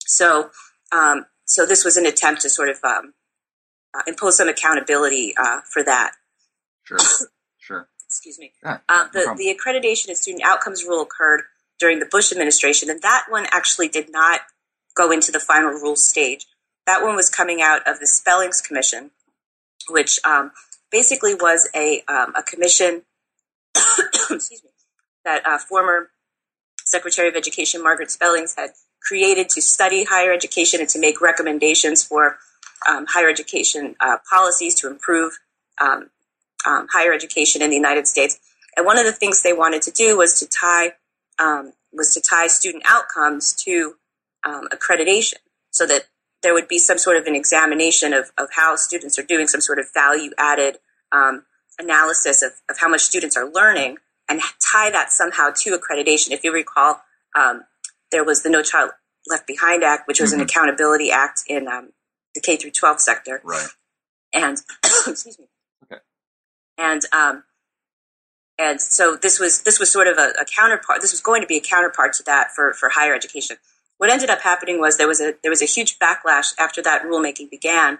So 0.00 0.50
um, 0.92 1.26
so 1.46 1.64
this 1.64 1.84
was 1.84 1.96
an 1.96 2.06
attempt 2.06 2.42
to 2.42 2.50
sort 2.50 2.68
of 2.68 2.78
um, 2.84 3.14
uh, 3.94 4.02
impose 4.06 4.36
some 4.36 4.48
accountability 4.48 5.34
uh, 5.36 5.60
for 5.72 5.82
that. 5.82 6.12
Sure. 6.84 6.98
Excuse 8.16 8.38
me. 8.38 8.52
The 9.12 9.24
no 9.26 9.36
the 9.36 9.54
accreditation 9.54 10.08
and 10.08 10.16
student 10.16 10.42
outcomes 10.44 10.84
rule 10.84 11.02
occurred 11.02 11.42
during 11.78 11.98
the 11.98 12.06
Bush 12.06 12.32
administration, 12.32 12.88
and 12.88 13.02
that 13.02 13.26
one 13.28 13.46
actually 13.52 13.88
did 13.88 14.10
not 14.10 14.40
go 14.94 15.10
into 15.10 15.30
the 15.30 15.40
final 15.40 15.70
rule 15.70 15.96
stage. 15.96 16.46
That 16.86 17.02
one 17.02 17.14
was 17.14 17.28
coming 17.28 17.60
out 17.60 17.86
of 17.86 18.00
the 18.00 18.06
Spellings 18.06 18.62
Commission, 18.62 19.10
which 19.90 20.18
um, 20.24 20.52
basically 20.90 21.34
was 21.34 21.68
a 21.74 22.02
um, 22.08 22.34
a 22.34 22.42
commission, 22.42 23.02
excuse 24.30 24.64
me, 24.64 24.70
that 25.24 25.46
uh, 25.46 25.58
former 25.58 26.10
Secretary 26.84 27.28
of 27.28 27.36
Education 27.36 27.82
Margaret 27.82 28.10
Spellings 28.10 28.54
had 28.56 28.70
created 29.02 29.50
to 29.50 29.60
study 29.60 30.04
higher 30.04 30.32
education 30.32 30.80
and 30.80 30.88
to 30.88 30.98
make 30.98 31.20
recommendations 31.20 32.02
for 32.02 32.38
um, 32.88 33.06
higher 33.08 33.28
education 33.28 33.94
uh, 34.00 34.16
policies 34.28 34.74
to 34.80 34.88
improve 34.88 35.38
um, 35.80 36.10
um, 36.66 36.88
higher 36.92 37.12
education 37.12 37.62
in 37.62 37.70
the 37.70 37.76
United 37.76 38.06
States. 38.06 38.38
And 38.76 38.84
one 38.84 38.98
of 38.98 39.06
the 39.06 39.12
things 39.12 39.42
they 39.42 39.52
wanted 39.52 39.82
to 39.82 39.90
do 39.90 40.18
was 40.18 40.38
to 40.40 40.46
tie 40.46 40.92
um, 41.38 41.72
was 41.92 42.12
to 42.12 42.20
tie 42.20 42.46
student 42.46 42.82
outcomes 42.86 43.54
to 43.64 43.94
um, 44.44 44.68
accreditation, 44.68 45.34
so 45.70 45.86
that 45.86 46.08
there 46.42 46.52
would 46.52 46.68
be 46.68 46.78
some 46.78 46.98
sort 46.98 47.16
of 47.16 47.26
an 47.26 47.34
examination 47.34 48.12
of, 48.12 48.30
of 48.38 48.48
how 48.54 48.76
students 48.76 49.18
are 49.18 49.22
doing, 49.22 49.46
some 49.46 49.60
sort 49.60 49.78
of 49.78 49.86
value 49.94 50.30
added 50.38 50.78
um, 51.12 51.44
analysis 51.78 52.42
of, 52.42 52.52
of 52.68 52.78
how 52.78 52.88
much 52.88 53.00
students 53.00 53.36
are 53.36 53.50
learning, 53.50 53.96
and 54.28 54.40
tie 54.72 54.90
that 54.90 55.10
somehow 55.10 55.50
to 55.54 55.78
accreditation. 55.78 56.30
If 56.30 56.44
you 56.44 56.52
recall, 56.52 57.00
um, 57.34 57.64
there 58.10 58.24
was 58.24 58.42
the 58.42 58.50
No 58.50 58.62
Child 58.62 58.90
Left 59.28 59.46
Behind 59.46 59.82
Act, 59.82 60.06
which 60.06 60.20
was 60.20 60.30
mm-hmm. 60.32 60.40
an 60.40 60.46
accountability 60.46 61.10
act 61.10 61.42
in 61.48 61.68
um, 61.68 61.90
the 62.34 62.40
K 62.40 62.56
through 62.56 62.72
12 62.72 63.00
sector. 63.00 63.40
Right. 63.44 63.68
And 64.32 64.58
excuse 65.06 65.38
me. 65.38 65.46
And 66.78 67.02
um, 67.12 67.44
and 68.58 68.80
so 68.80 69.16
this 69.20 69.38
was 69.38 69.62
this 69.62 69.78
was 69.78 69.92
sort 69.92 70.06
of 70.06 70.16
a, 70.18 70.32
a, 70.40 70.44
counterpart. 70.44 71.00
This 71.00 71.12
was 71.12 71.20
going 71.20 71.42
to 71.42 71.46
be 71.46 71.58
a 71.58 71.60
counterpart 71.60 72.14
to 72.14 72.22
that 72.24 72.52
for 72.54 72.72
for 72.72 72.88
higher 72.90 73.14
education. 73.14 73.56
What 73.98 74.10
ended 74.10 74.30
up 74.30 74.40
happening 74.40 74.80
was 74.80 74.96
there 74.96 75.08
was 75.08 75.20
a 75.20 75.34
there 75.42 75.50
was 75.50 75.62
a 75.62 75.66
huge 75.66 75.98
backlash 75.98 76.54
after 76.58 76.82
that 76.82 77.02
rulemaking 77.02 77.50
began, 77.50 77.98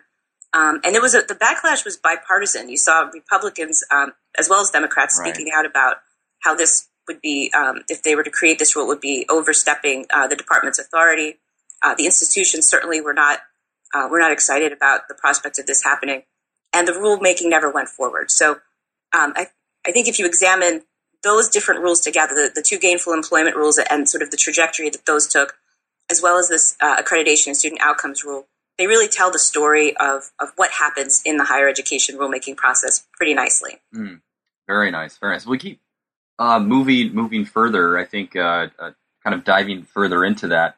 um, 0.53 0.81
and 0.85 0.97
it 0.97 1.03
was 1.03 1.15
a, 1.15 1.23
the 1.23 1.35
backlash 1.35 1.85
was 1.85 1.97
bipartisan. 1.97 2.71
You 2.71 2.79
saw 2.79 3.11
Republicans 3.13 3.85
um, 3.91 4.13
as 4.39 4.49
well 4.49 4.61
as 4.61 4.71
Democrats 4.71 5.19
right. 5.21 5.35
speaking 5.35 5.53
out 5.55 5.67
about 5.67 5.97
how 6.41 6.55
this 6.55 6.89
would 7.07 7.21
be 7.21 7.53
um, 7.57 7.83
if 7.89 8.03
they 8.03 8.15
were 8.15 8.23
to 8.23 8.31
create 8.31 8.59
this 8.59 8.75
rule 8.75 8.87
would 8.87 9.01
be 9.01 9.27
overstepping 9.29 10.07
uh, 10.11 10.27
the 10.27 10.37
department's 10.37 10.79
authority. 10.79 11.37
Uh, 11.83 11.95
the 11.95 12.07
institutions 12.07 12.67
certainly 12.67 13.01
were 13.01 13.15
not 13.15 13.41
uh, 13.95 14.09
were 14.11 14.19
not 14.19 14.33
excited 14.33 14.73
about 14.73 15.09
the 15.09 15.15
prospect 15.15 15.59
of 15.59 15.67
this 15.67 15.83
happening, 15.83 16.23
and 16.73 16.89
the 16.89 16.93
rulemaking 16.93 17.51
never 17.51 17.71
went 17.71 17.89
forward. 17.89 18.31
So 18.31 18.61
um, 19.17 19.33
I 19.37 19.49
I 19.87 19.93
think 19.93 20.09
if 20.09 20.19
you 20.19 20.27
examine 20.27 20.83
those 21.23 21.49
different 21.49 21.81
rules 21.81 22.01
together, 22.01 22.35
the, 22.35 22.53
the 22.55 22.63
two 22.63 22.79
gainful 22.79 23.13
employment 23.13 23.57
rules 23.57 23.79
and 23.79 24.09
sort 24.09 24.23
of 24.23 24.31
the 24.31 24.37
trajectory 24.37 24.91
that 24.91 25.07
those 25.07 25.27
took, 25.27 25.57
as 26.11 26.21
well 26.23 26.39
as 26.39 26.49
this 26.49 26.77
uh, 26.81 27.01
accreditation 27.01 27.49
and 27.49 27.57
student 27.57 27.81
outcomes 27.81 28.25
rule, 28.25 28.47
they 28.79 28.87
really 28.87 29.09
tell 29.09 29.31
the 29.31 29.39
story 29.39 29.97
of, 29.97 30.31
of 30.39 30.51
what 30.57 30.71
happens 30.73 31.23
in 31.25 31.37
the 31.37 31.45
higher 31.45 31.69
education 31.69 32.17
rulemaking 32.17 32.57
process 32.57 33.07
pretty 33.17 33.35
nicely. 33.35 33.79
Mm, 33.95 34.21
very 34.67 34.91
nice, 34.91 35.17
very 35.19 35.33
nice. 35.35 35.47
We 35.47 35.59
keep 35.59 35.81
uh, 36.39 36.61
moving 36.61 37.15
moving 37.15 37.45
further. 37.45 37.97
I 37.99 38.05
think 38.05 38.37
uh, 38.37 38.69
uh, 38.79 38.91
kind 39.25 39.35
of 39.35 39.45
diving 39.45 39.85
further 39.85 40.25
into 40.25 40.49
that 40.49 40.77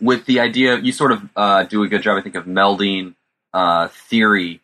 with 0.00 0.26
the 0.26 0.40
idea. 0.40 0.78
You 0.78 0.92
sort 0.92 1.12
of 1.12 1.28
uh, 1.34 1.64
do 1.64 1.82
a 1.82 1.88
good 1.88 2.02
job, 2.02 2.18
I 2.18 2.22
think, 2.22 2.34
of 2.34 2.44
melding 2.44 3.14
uh, 3.54 3.88
theory 3.88 4.60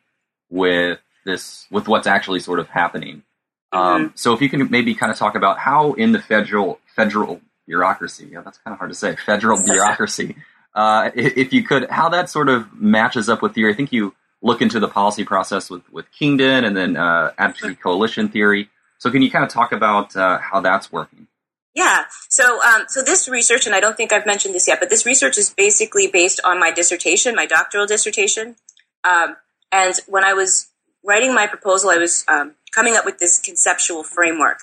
with 0.50 1.00
this 1.28 1.66
with 1.70 1.86
what's 1.86 2.06
actually 2.06 2.40
sort 2.40 2.58
of 2.58 2.68
happening. 2.68 3.22
Um, 3.70 3.80
mm-hmm. 3.80 4.16
so 4.16 4.32
if 4.32 4.40
you 4.40 4.48
can 4.48 4.70
maybe 4.70 4.94
kind 4.94 5.12
of 5.12 5.18
talk 5.18 5.34
about 5.34 5.58
how 5.58 5.92
in 5.92 6.12
the 6.12 6.20
federal 6.20 6.80
federal 6.96 7.40
bureaucracy, 7.66 8.28
yeah, 8.32 8.40
that's 8.40 8.58
kind 8.58 8.72
of 8.72 8.78
hard 8.78 8.90
to 8.90 8.96
say, 8.96 9.14
federal 9.14 9.62
bureaucracy, 9.64 10.36
uh, 10.74 11.10
if 11.14 11.52
you 11.52 11.62
could, 11.62 11.90
how 11.90 12.08
that 12.08 12.30
sort 12.30 12.48
of 12.48 12.72
matches 12.72 13.28
up 13.28 13.42
with 13.42 13.54
theory. 13.54 13.72
I 13.72 13.76
think 13.76 13.92
you 13.92 14.14
look 14.40 14.62
into 14.62 14.80
the 14.80 14.88
policy 14.88 15.24
process 15.24 15.70
with 15.70 15.82
with 15.92 16.10
Kingdon 16.10 16.64
and 16.64 16.76
then 16.76 16.96
uh, 16.96 17.32
advocacy 17.38 17.76
coalition 17.76 18.28
theory. 18.28 18.70
So 18.98 19.10
can 19.10 19.22
you 19.22 19.30
kind 19.30 19.44
of 19.44 19.50
talk 19.50 19.72
about 19.72 20.16
uh, 20.16 20.38
how 20.38 20.60
that's 20.60 20.90
working? 20.90 21.28
Yeah. 21.74 22.06
So, 22.28 22.60
um, 22.62 22.86
so 22.88 23.04
this 23.04 23.28
research, 23.28 23.66
and 23.66 23.74
I 23.74 23.78
don't 23.78 23.96
think 23.96 24.12
I've 24.12 24.26
mentioned 24.26 24.52
this 24.52 24.66
yet, 24.66 24.80
but 24.80 24.90
this 24.90 25.06
research 25.06 25.38
is 25.38 25.50
basically 25.50 26.08
based 26.08 26.40
on 26.42 26.58
my 26.58 26.72
dissertation, 26.72 27.36
my 27.36 27.46
doctoral 27.46 27.86
dissertation. 27.86 28.56
Um, 29.04 29.36
and 29.70 29.94
when 30.08 30.24
I 30.24 30.32
was 30.32 30.70
writing 31.08 31.34
my 31.34 31.46
proposal, 31.46 31.88
I 31.88 31.96
was 31.96 32.24
um, 32.28 32.54
coming 32.74 32.94
up 32.94 33.06
with 33.06 33.18
this 33.18 33.40
conceptual 33.40 34.04
framework. 34.04 34.58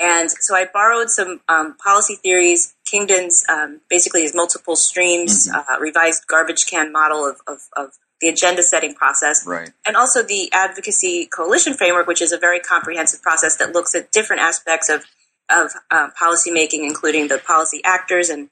And 0.00 0.30
so 0.30 0.56
I 0.56 0.64
borrowed 0.64 1.10
some 1.10 1.42
um, 1.48 1.76
policy 1.76 2.16
theories, 2.16 2.74
Kingdon's 2.84 3.44
um, 3.48 3.82
basically 3.88 4.22
his 4.22 4.34
multiple 4.34 4.74
streams, 4.74 5.46
mm-hmm. 5.46 5.72
uh, 5.72 5.78
revised 5.78 6.26
garbage 6.26 6.66
can 6.66 6.90
model 6.90 7.28
of, 7.28 7.36
of, 7.46 7.58
of 7.76 7.90
the 8.20 8.28
agenda 8.28 8.62
setting 8.62 8.94
process, 8.94 9.44
right. 9.46 9.70
and 9.86 9.96
also 9.96 10.22
the 10.22 10.50
advocacy 10.52 11.26
coalition 11.26 11.74
framework, 11.74 12.06
which 12.06 12.22
is 12.22 12.32
a 12.32 12.38
very 12.38 12.58
comprehensive 12.58 13.20
process 13.20 13.56
that 13.56 13.72
looks 13.72 13.94
at 13.94 14.10
different 14.10 14.42
aspects 14.42 14.88
of 14.88 15.04
of 15.50 15.72
uh, 15.90 16.08
policymaking, 16.18 16.86
including 16.86 17.28
the 17.28 17.36
policy 17.38 17.80
actors 17.84 18.30
and 18.30 18.48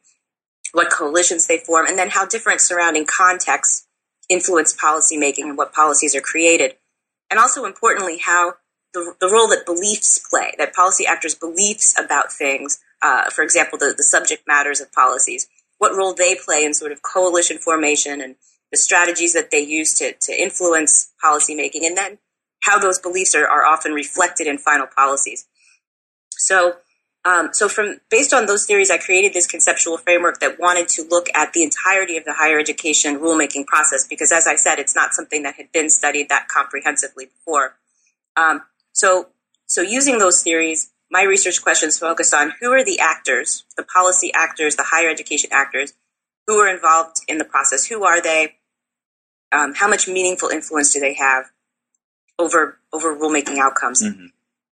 what 0.72 0.90
coalitions 0.90 1.46
they 1.46 1.58
form, 1.58 1.86
and 1.86 1.96
then 1.96 2.10
how 2.10 2.26
different 2.26 2.60
surrounding 2.60 3.06
contexts 3.06 3.86
influence 4.28 4.76
policymaking 4.76 5.44
and 5.44 5.56
what 5.56 5.72
policies 5.72 6.14
are 6.14 6.20
created, 6.20 6.74
and 7.30 7.38
also 7.38 7.64
importantly 7.64 8.18
how 8.18 8.54
the, 8.92 9.14
the 9.20 9.28
role 9.28 9.48
that 9.48 9.64
beliefs 9.64 10.20
play, 10.28 10.52
that 10.58 10.74
policy 10.74 11.06
actors' 11.06 11.34
beliefs 11.34 11.94
about 11.98 12.32
things, 12.32 12.80
uh, 13.02 13.30
for 13.30 13.42
example, 13.42 13.78
the, 13.78 13.94
the 13.96 14.02
subject 14.02 14.42
matters 14.46 14.80
of 14.80 14.92
policies, 14.92 15.48
what 15.78 15.94
role 15.94 16.12
they 16.12 16.34
play 16.34 16.64
in 16.64 16.74
sort 16.74 16.92
of 16.92 17.02
coalition 17.02 17.58
formation 17.58 18.20
and 18.20 18.34
the 18.70 18.76
strategies 18.76 19.32
that 19.32 19.50
they 19.50 19.60
use 19.60 19.94
to, 19.94 20.12
to 20.20 20.32
influence 20.32 21.12
policymaking, 21.24 21.84
and 21.84 21.96
then 21.96 22.18
how 22.60 22.78
those 22.78 22.98
beliefs 22.98 23.34
are, 23.34 23.46
are 23.46 23.64
often 23.64 23.92
reflected 23.92 24.46
in 24.46 24.58
final 24.58 24.86
policies. 24.86 25.46
So, 26.30 26.76
um, 27.24 27.50
so 27.52 27.68
from 27.68 28.00
based 28.10 28.32
on 28.32 28.46
those 28.46 28.64
theories, 28.64 28.90
I 28.90 28.96
created 28.96 29.34
this 29.34 29.46
conceptual 29.46 29.98
framework 29.98 30.40
that 30.40 30.58
wanted 30.58 30.88
to 30.90 31.02
look 31.02 31.26
at 31.34 31.52
the 31.52 31.62
entirety 31.62 32.16
of 32.16 32.24
the 32.24 32.32
higher 32.32 32.58
education 32.58 33.18
rulemaking 33.18 33.66
process 33.66 34.06
because, 34.08 34.32
as 34.32 34.46
I 34.46 34.56
said, 34.56 34.78
it's 34.78 34.94
not 34.94 35.12
something 35.12 35.42
that 35.42 35.56
had 35.56 35.70
been 35.70 35.90
studied 35.90 36.30
that 36.30 36.48
comprehensively 36.48 37.26
before. 37.26 37.76
Um, 38.36 38.62
so, 38.92 39.28
so 39.66 39.82
using 39.82 40.18
those 40.18 40.42
theories, 40.42 40.92
my 41.10 41.22
research 41.22 41.62
questions 41.62 41.98
focus 41.98 42.32
on 42.32 42.54
who 42.60 42.72
are 42.72 42.84
the 42.84 42.98
actors, 42.98 43.64
the 43.76 43.82
policy 43.82 44.32
actors, 44.34 44.76
the 44.76 44.84
higher 44.84 45.10
education 45.10 45.50
actors, 45.52 45.92
who 46.46 46.56
are 46.58 46.68
involved 46.68 47.16
in 47.28 47.36
the 47.36 47.44
process. 47.44 47.86
Who 47.86 48.02
are 48.04 48.22
they? 48.22 48.54
Um, 49.52 49.74
how 49.74 49.88
much 49.88 50.08
meaningful 50.08 50.48
influence 50.48 50.92
do 50.92 51.00
they 51.00 51.14
have 51.14 51.46
over 52.38 52.78
over 52.94 53.14
rulemaking 53.14 53.58
outcomes? 53.58 54.02
Mm-hmm. 54.02 54.26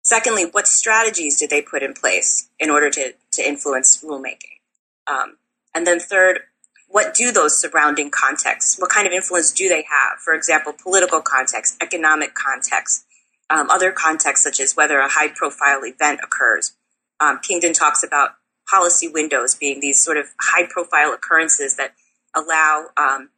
Secondly, 0.03 0.45
what 0.51 0.67
strategies 0.67 1.39
do 1.39 1.47
they 1.47 1.61
put 1.61 1.81
in 1.81 1.93
place 1.93 2.49
in 2.59 2.69
order 2.69 2.89
to 2.91 3.13
to 3.31 3.47
influence 3.47 4.03
rulemaking? 4.03 4.59
Um, 5.07 5.37
and 5.73 5.87
then 5.87 5.99
third, 5.99 6.41
what 6.87 7.13
do 7.15 7.31
those 7.31 7.59
surrounding 7.59 8.11
contexts? 8.11 8.77
What 8.77 8.91
kind 8.91 9.07
of 9.07 9.13
influence 9.13 9.51
do 9.51 9.67
they 9.67 9.85
have? 9.89 10.19
For 10.19 10.33
example, 10.33 10.73
political 10.73 11.21
context, 11.21 11.81
economic 11.81 12.35
context, 12.35 13.05
um, 13.49 13.69
other 13.69 13.91
contexts 13.91 14.43
such 14.43 14.59
as 14.59 14.75
whether 14.75 14.99
a 14.99 15.09
high 15.09 15.29
profile 15.29 15.83
event 15.83 16.19
occurs. 16.23 16.73
Um, 17.19 17.39
Kingdon 17.41 17.73
talks 17.73 18.03
about 18.03 18.31
policy 18.69 19.07
windows 19.07 19.55
being 19.55 19.79
these 19.79 20.03
sort 20.03 20.17
of 20.17 20.27
high 20.39 20.67
profile 20.69 21.13
occurrences 21.13 21.75
that 21.77 21.93
allow 22.35 22.87
um, 22.97 23.29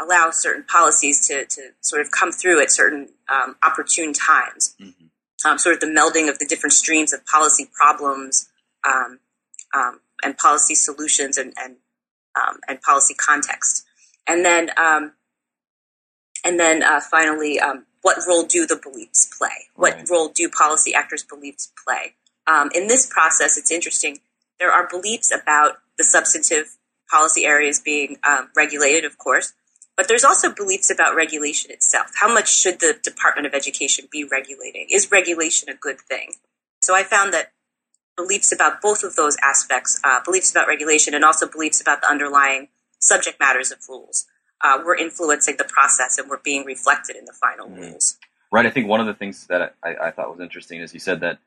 allow 0.00 0.30
certain 0.30 0.64
policies 0.64 1.26
to, 1.28 1.44
to 1.46 1.70
sort 1.80 2.00
of 2.00 2.10
come 2.10 2.32
through 2.32 2.60
at 2.60 2.70
certain 2.70 3.08
um, 3.28 3.56
opportune 3.62 4.12
times. 4.12 4.74
Mm-hmm. 4.80 5.06
Um, 5.44 5.58
sort 5.58 5.74
of 5.74 5.80
the 5.80 5.86
melding 5.86 6.28
of 6.28 6.38
the 6.38 6.46
different 6.46 6.72
streams 6.72 7.12
of 7.12 7.24
policy 7.26 7.68
problems 7.72 8.48
um, 8.86 9.18
um 9.74 10.00
and 10.22 10.36
policy 10.36 10.74
solutions 10.74 11.36
and 11.36 11.52
and, 11.56 11.76
um, 12.36 12.58
and 12.68 12.80
policy 12.80 13.14
context. 13.14 13.84
And 14.26 14.44
then 14.44 14.70
um, 14.76 15.12
and 16.44 16.58
then 16.58 16.82
uh, 16.82 17.00
finally, 17.00 17.60
what 18.02 18.18
role 18.26 18.44
do 18.44 18.66
the 18.66 18.76
beliefs 18.76 19.30
play? 19.38 19.68
What 19.74 19.94
right. 19.94 20.08
role 20.10 20.28
do 20.28 20.48
policy 20.48 20.94
actors' 20.94 21.22
beliefs 21.22 21.72
play? 21.84 22.14
in 22.74 22.88
this 22.88 23.06
process, 23.06 23.56
it's 23.56 23.70
interesting. 23.70 24.18
There 24.58 24.72
are 24.72 24.88
beliefs 24.88 25.32
about 25.32 25.78
the 25.98 26.04
substantive 26.04 26.76
policy 27.08 27.44
areas 27.44 27.80
being 27.80 28.18
regulated, 28.56 29.04
of 29.04 29.18
course, 29.18 29.52
but 30.02 30.08
there's 30.08 30.24
also 30.24 30.52
beliefs 30.52 30.90
about 30.90 31.14
regulation 31.14 31.70
itself. 31.70 32.10
How 32.20 32.26
much 32.26 32.52
should 32.52 32.80
the 32.80 32.98
Department 33.04 33.46
of 33.46 33.54
Education 33.54 34.08
be 34.10 34.24
regulating? 34.24 34.88
Is 34.90 35.12
regulation 35.12 35.68
a 35.68 35.74
good 35.74 36.00
thing? 36.00 36.32
So 36.80 36.92
I 36.92 37.04
found 37.04 37.32
that 37.32 37.52
beliefs 38.16 38.50
about 38.50 38.82
both 38.82 39.04
of 39.04 39.14
those 39.14 39.36
aspects, 39.44 40.00
uh, 40.02 40.18
beliefs 40.24 40.50
about 40.50 40.66
regulation 40.66 41.14
and 41.14 41.24
also 41.24 41.48
beliefs 41.48 41.80
about 41.80 42.00
the 42.00 42.10
underlying 42.10 42.66
subject 42.98 43.38
matters 43.38 43.70
of 43.70 43.78
rules, 43.88 44.26
uh, 44.60 44.82
were 44.84 44.96
influencing 44.96 45.54
the 45.56 45.62
process 45.62 46.18
and 46.18 46.28
were 46.28 46.40
being 46.42 46.64
reflected 46.64 47.14
in 47.14 47.24
the 47.24 47.32
final 47.32 47.68
mm-hmm. 47.68 47.82
rules. 47.82 48.18
Right. 48.50 48.66
I 48.66 48.70
think 48.70 48.88
one 48.88 48.98
of 48.98 49.06
the 49.06 49.14
things 49.14 49.46
that 49.46 49.76
I, 49.84 50.08
I 50.08 50.10
thought 50.10 50.32
was 50.32 50.40
interesting 50.40 50.80
is 50.80 50.92
you 50.92 50.98
said 50.98 51.20
that, 51.20 51.38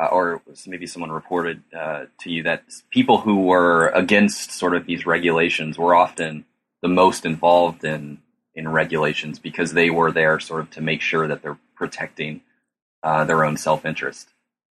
uh, 0.00 0.06
or 0.06 0.40
maybe 0.68 0.86
someone 0.86 1.10
reported 1.10 1.64
uh, 1.76 2.04
to 2.20 2.30
you 2.30 2.44
that 2.44 2.62
people 2.90 3.18
who 3.18 3.42
were 3.42 3.88
against 3.88 4.52
sort 4.52 4.76
of 4.76 4.86
these 4.86 5.04
regulations 5.04 5.76
were 5.76 5.96
often 5.96 6.44
the 6.84 6.88
most 6.88 7.24
involved 7.24 7.82
in 7.82 8.18
in 8.54 8.68
regulations 8.68 9.38
because 9.38 9.72
they 9.72 9.88
were 9.88 10.12
there 10.12 10.38
sort 10.38 10.60
of 10.60 10.70
to 10.70 10.82
make 10.82 11.00
sure 11.00 11.26
that 11.26 11.40
they're 11.40 11.58
protecting 11.74 12.42
uh, 13.02 13.24
their 13.24 13.42
own 13.42 13.56
self 13.56 13.86
interest. 13.86 14.28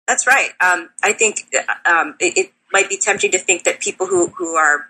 That's 0.07 0.25
right. 0.25 0.49
Um, 0.59 0.89
I 1.03 1.13
think 1.13 1.45
um, 1.85 2.15
it, 2.19 2.35
it, 2.35 2.51
might 2.71 2.89
be 2.89 2.97
tempting 2.97 3.31
to 3.31 3.39
think 3.39 3.63
that 3.63 3.79
people 3.79 4.07
who 4.07 4.27
who 4.27 4.55
are 4.55 4.87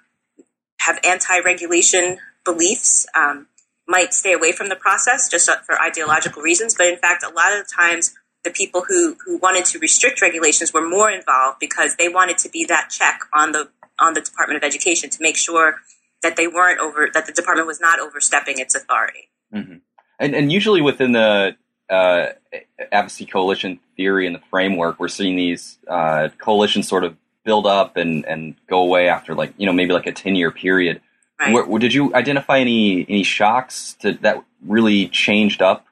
have 0.80 0.98
anti 1.04 1.40
regulation 1.40 2.20
beliefs 2.46 3.06
um, 3.14 3.48
might 3.86 4.14
stay 4.14 4.34
away 4.34 4.54
from 4.54 4.70
the 4.70 4.76
process 4.78 5.30
just 5.30 5.50
for 5.66 5.82
ideological 5.82 6.42
reasons. 6.42 6.74
But 6.74 6.88
in 6.88 6.98
fact, 6.98 7.24
a 7.24 7.30
lot 7.30 7.52
of 7.52 7.66
the 7.66 7.74
times, 7.74 8.16
the 8.46 8.52
people 8.52 8.86
who 8.88 9.18
who 9.26 9.38
wanted 9.40 9.66
to 9.66 9.80
restrict 9.80 10.22
regulations 10.22 10.74
were 10.74 10.88
more 10.88 11.12
involved 11.12 11.60
because 11.60 11.98
they 11.98 12.08
wanted 12.08 12.38
to 12.40 12.50
be 12.50 12.64
that 12.66 12.90
check 12.90 13.20
on 13.34 13.52
the 13.52 13.70
on 14.00 14.14
the 14.14 14.22
Department 14.22 14.56
of 14.56 14.64
Education 14.64 15.10
to 15.10 15.22
make 15.22 15.36
sure 15.36 15.82
that 16.22 16.36
they 16.36 16.48
weren't 16.48 16.80
over 16.80 17.10
that 17.14 17.26
the 17.26 17.34
department 17.34 17.68
was 17.68 17.80
not 17.80 18.00
overstepping 18.00 18.60
its 18.60 18.76
authority. 18.76 19.30
Mm-hmm. 19.54 19.78
And, 20.20 20.36
and 20.36 20.52
usually 20.52 20.82
within 20.82 21.14
the 21.14 21.56
uh, 21.90 22.28
advocacy 22.92 23.26
coalition 23.26 23.80
theory 23.96 24.28
and 24.28 24.36
the 24.36 24.42
framework, 24.50 25.00
we're 25.00 25.08
seeing 25.08 25.36
these 25.36 25.80
uh, 25.88 26.30
coalitions 26.38 26.88
sort 26.88 27.04
of 27.04 27.16
build 27.46 27.66
up 27.66 27.98
and, 27.98 28.26
and 28.26 28.56
go 28.68 28.82
away 28.82 29.08
after 29.08 29.34
like 29.34 29.54
you 29.58 29.66
know 29.66 29.74
maybe 29.74 29.94
like 29.94 30.08
a 30.08 30.12
ten 30.12 30.36
year 30.36 30.52
period. 30.52 31.02
Right. 31.40 31.54
Where, 31.54 31.66
where, 31.66 31.80
did 31.80 31.94
you 31.94 32.14
identify 32.14 32.60
any 32.60 33.06
any 33.08 33.24
shocks 33.24 33.96
to, 34.02 34.14
that 34.22 34.44
really 34.62 35.08
changed 35.08 35.62
up 35.62 35.86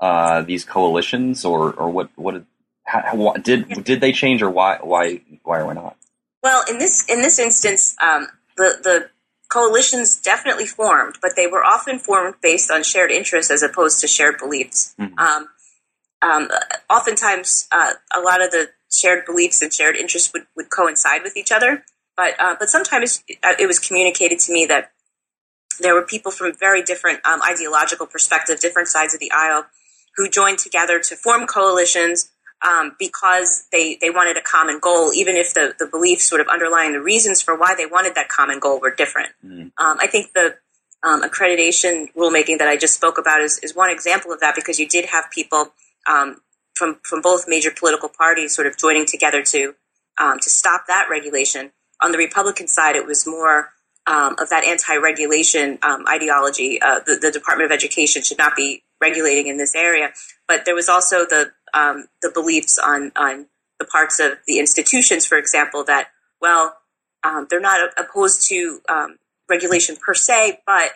uh, 0.00 0.42
these 0.42 0.64
coalitions, 0.64 1.44
or 1.44 1.72
or 1.72 1.90
what 1.90 2.10
what 2.14 2.44
how, 2.84 3.00
how, 3.00 3.32
did 3.32 3.68
did 3.84 4.00
they 4.00 4.12
change, 4.12 4.40
or 4.40 4.50
why 4.50 4.78
why 4.80 5.20
why 5.42 5.58
or 5.58 5.66
why 5.66 5.74
not? 5.74 5.96
Well, 6.44 6.62
in 6.70 6.78
this 6.78 7.04
in 7.08 7.22
this 7.22 7.38
instance, 7.38 7.96
um, 8.00 8.28
the 8.56 8.78
the 8.82 9.10
coalitions 9.54 10.20
definitely 10.20 10.66
formed, 10.66 11.16
but 11.22 11.32
they 11.36 11.46
were 11.46 11.64
often 11.64 11.98
formed 12.00 12.34
based 12.42 12.70
on 12.72 12.82
shared 12.82 13.12
interests 13.12 13.52
as 13.52 13.62
opposed 13.62 14.00
to 14.00 14.08
shared 14.08 14.36
beliefs. 14.38 14.94
Mm-hmm. 15.00 15.16
Um, 15.16 15.48
um, 16.22 16.48
oftentimes, 16.90 17.68
uh, 17.70 17.92
a 18.12 18.20
lot 18.20 18.42
of 18.42 18.50
the 18.50 18.70
shared 18.90 19.24
beliefs 19.24 19.62
and 19.62 19.72
shared 19.72 19.96
interests 19.96 20.32
would, 20.32 20.46
would 20.56 20.70
coincide 20.70 21.22
with 21.22 21.36
each 21.36 21.52
other, 21.52 21.84
but 22.16 22.34
uh, 22.40 22.56
but 22.58 22.68
sometimes 22.68 23.22
uh, 23.44 23.54
it 23.58 23.66
was 23.66 23.78
communicated 23.78 24.40
to 24.40 24.52
me 24.52 24.66
that 24.66 24.90
there 25.80 25.94
were 25.94 26.06
people 26.06 26.32
from 26.32 26.52
very 26.58 26.82
different 26.82 27.24
um, 27.24 27.40
ideological 27.42 28.06
perspectives, 28.06 28.60
different 28.60 28.88
sides 28.88 29.14
of 29.14 29.20
the 29.20 29.30
aisle, 29.32 29.66
who 30.16 30.28
joined 30.28 30.58
together 30.58 30.98
to 30.98 31.14
form 31.14 31.46
coalitions 31.46 32.30
um, 32.62 32.96
because 32.98 33.66
they, 33.72 33.98
they 34.00 34.10
wanted 34.10 34.36
a 34.36 34.42
common 34.42 34.78
goal, 34.80 35.12
even 35.12 35.36
if 35.36 35.54
the, 35.54 35.74
the 35.78 35.86
beliefs 35.86 36.28
sort 36.28 36.40
of 36.40 36.48
underlying 36.48 36.92
the 36.92 37.00
reasons 37.00 37.42
for 37.42 37.56
why 37.56 37.74
they 37.76 37.86
wanted 37.86 38.14
that 38.14 38.28
common 38.28 38.58
goal 38.58 38.80
were 38.80 38.94
different. 38.94 39.30
Mm. 39.44 39.72
Um, 39.78 39.98
I 40.00 40.06
think 40.06 40.32
the 40.34 40.56
um, 41.02 41.22
accreditation 41.22 42.08
rulemaking 42.14 42.58
that 42.58 42.68
I 42.68 42.76
just 42.76 42.94
spoke 42.94 43.18
about 43.18 43.42
is, 43.42 43.58
is 43.58 43.74
one 43.74 43.90
example 43.90 44.32
of 44.32 44.40
that 44.40 44.54
because 44.54 44.78
you 44.78 44.88
did 44.88 45.06
have 45.06 45.24
people 45.30 45.72
um, 46.06 46.36
from, 46.74 47.00
from 47.02 47.20
both 47.20 47.44
major 47.46 47.70
political 47.70 48.08
parties 48.08 48.54
sort 48.54 48.66
of 48.66 48.78
joining 48.78 49.04
together 49.04 49.42
to, 49.42 49.74
um, 50.18 50.38
to 50.38 50.48
stop 50.48 50.84
that 50.88 51.08
regulation. 51.10 51.72
On 52.00 52.12
the 52.12 52.18
Republican 52.18 52.68
side, 52.68 52.96
it 52.96 53.06
was 53.06 53.26
more 53.26 53.70
um, 54.06 54.36
of 54.38 54.48
that 54.50 54.64
anti-regulation 54.64 55.78
ideology. 56.08 56.80
Uh, 56.80 57.00
the, 57.06 57.16
the 57.20 57.30
Department 57.30 57.70
of 57.70 57.74
Education 57.74 58.22
should 58.22 58.38
not 58.38 58.56
be 58.56 58.82
regulating 59.00 59.46
in 59.46 59.56
this 59.56 59.74
area. 59.74 60.12
But 60.46 60.64
there 60.64 60.74
was 60.74 60.88
also 60.88 61.24
the 61.24 61.52
um, 61.74 62.06
the 62.22 62.30
beliefs 62.30 62.78
on 62.78 63.12
on 63.16 63.46
the 63.78 63.84
parts 63.84 64.20
of 64.20 64.38
the 64.46 64.58
institutions, 64.58 65.26
for 65.26 65.36
example, 65.36 65.84
that 65.84 66.08
well, 66.40 66.76
um, 67.22 67.46
they're 67.50 67.60
not 67.60 67.90
opposed 67.98 68.48
to 68.48 68.80
um, 68.88 69.18
regulation 69.48 69.96
per 69.96 70.14
se, 70.14 70.60
but 70.66 70.92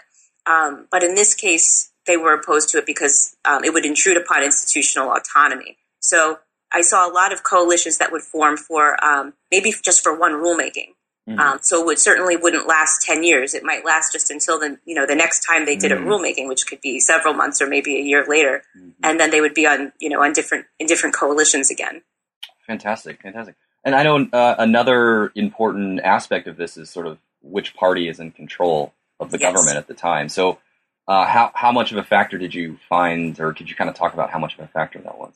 um, 0.46 0.86
but 0.90 1.02
in 1.02 1.14
this 1.14 1.34
case, 1.34 1.92
they 2.06 2.16
were 2.16 2.32
opposed 2.32 2.70
to 2.70 2.78
it 2.78 2.86
because 2.86 3.36
um, 3.44 3.64
it 3.64 3.72
would 3.72 3.84
intrude 3.84 4.16
upon 4.16 4.42
institutional 4.42 5.12
autonomy. 5.12 5.76
So 6.00 6.38
I 6.72 6.80
saw 6.80 7.10
a 7.10 7.12
lot 7.12 7.32
of 7.32 7.42
coalitions 7.42 7.98
that 7.98 8.12
would 8.12 8.22
form 8.22 8.56
for 8.56 8.96
maybe 9.50 9.74
just 9.84 10.02
for 10.02 10.18
one 10.18 10.32
rulemaking. 10.32 10.94
Mm-hmm. 11.28 11.38
Um, 11.38 11.58
so 11.60 11.80
it 11.80 11.86
would, 11.86 11.98
certainly 11.98 12.36
wouldn't 12.36 12.66
last 12.66 13.02
10 13.02 13.22
years. 13.22 13.52
It 13.54 13.62
might 13.62 13.84
last 13.84 14.12
just 14.12 14.30
until 14.30 14.58
the, 14.58 14.78
you 14.86 14.94
know, 14.94 15.06
the 15.06 15.14
next 15.14 15.40
time 15.40 15.66
they 15.66 15.76
did 15.76 15.92
mm-hmm. 15.92 16.08
a 16.08 16.10
rulemaking, 16.10 16.48
which 16.48 16.66
could 16.66 16.80
be 16.80 17.00
several 17.00 17.34
months 17.34 17.60
or 17.60 17.66
maybe 17.66 17.96
a 17.96 18.02
year 18.02 18.24
later. 18.26 18.62
Mm-hmm. 18.76 18.90
And 19.02 19.20
then 19.20 19.30
they 19.30 19.42
would 19.42 19.52
be 19.52 19.66
on, 19.66 19.92
you 19.98 20.08
know, 20.08 20.22
on 20.22 20.32
different, 20.32 20.66
in 20.78 20.86
different 20.86 21.14
coalitions 21.14 21.70
again. 21.70 22.02
Fantastic. 22.66 23.20
Fantastic. 23.20 23.56
And 23.84 23.94
I 23.94 24.02
know 24.02 24.26
uh, 24.32 24.54
another 24.58 25.32
important 25.34 26.00
aspect 26.00 26.46
of 26.46 26.56
this 26.56 26.76
is 26.76 26.88
sort 26.88 27.06
of 27.06 27.18
which 27.42 27.74
party 27.74 28.08
is 28.08 28.20
in 28.20 28.30
control 28.30 28.94
of 29.20 29.30
the 29.30 29.38
yes. 29.38 29.52
government 29.52 29.76
at 29.76 29.86
the 29.86 29.94
time. 29.94 30.28
So, 30.28 30.58
uh, 31.06 31.24
how, 31.24 31.50
how 31.54 31.72
much 31.72 31.90
of 31.90 31.96
a 31.96 32.02
factor 32.02 32.36
did 32.36 32.54
you 32.54 32.78
find, 32.88 33.38
or 33.40 33.54
could 33.54 33.70
you 33.70 33.74
kind 33.74 33.88
of 33.88 33.96
talk 33.96 34.12
about 34.12 34.30
how 34.30 34.38
much 34.38 34.58
of 34.58 34.60
a 34.60 34.68
factor 34.68 34.98
that 34.98 35.18
was? 35.18 35.32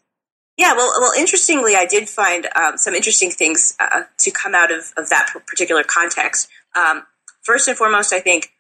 Yeah, 0.63 0.75
well, 0.75 0.93
well, 1.01 1.11
interestingly, 1.19 1.75
I 1.75 1.87
did 1.87 2.09
find 2.09 2.47
um, 2.55 2.79
some 2.79 2.95
interesting 2.95 3.33
things 3.33 3.77
uh, 3.81 4.03
to 4.21 4.31
come 4.31 4.55
out 4.55 4.71
of, 4.71 4.93
of 4.97 5.09
that 5.09 5.35
particular 5.45 5.83
context. 5.83 6.49
Um, 6.77 7.03
first 7.43 7.67
and 7.67 7.77
foremost, 7.77 8.13
I 8.13 8.21
think 8.21 8.53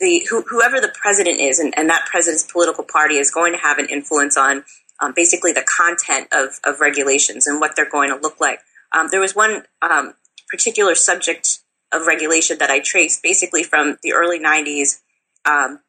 the 0.00 0.26
who, 0.30 0.40
whoever 0.48 0.80
the 0.80 0.90
president 0.98 1.40
is, 1.40 1.58
and, 1.58 1.76
and, 1.76 1.90
that 1.90 2.06
president's 2.06 2.50
political 2.50 2.84
party 2.84 3.16
is 3.16 3.30
going 3.30 3.52
to 3.52 3.58
have 3.58 3.76
an 3.76 3.84
influence 3.90 4.38
on 4.38 4.64
um, 5.02 5.12
basically 5.14 5.52
the 5.52 5.62
content 5.68 6.26
of, 6.32 6.58
of 6.64 6.80
regulations 6.80 7.46
and 7.46 7.60
what 7.60 7.76
they're 7.76 7.90
going 7.90 8.08
to 8.08 8.16
look 8.16 8.40
like. 8.40 8.60
Um, 8.92 9.08
there 9.10 9.20
was 9.20 9.36
one 9.36 9.64
um, 9.82 10.14
particular 10.48 10.94
subject 10.94 11.58
of 11.92 12.06
regulation 12.06 12.56
that 12.60 12.70
I 12.70 12.80
traced 12.80 13.22
basically 13.22 13.62
from 13.62 13.98
the 14.02 14.14
early 14.14 14.40
'90s 14.40 15.00
um, 15.44 15.80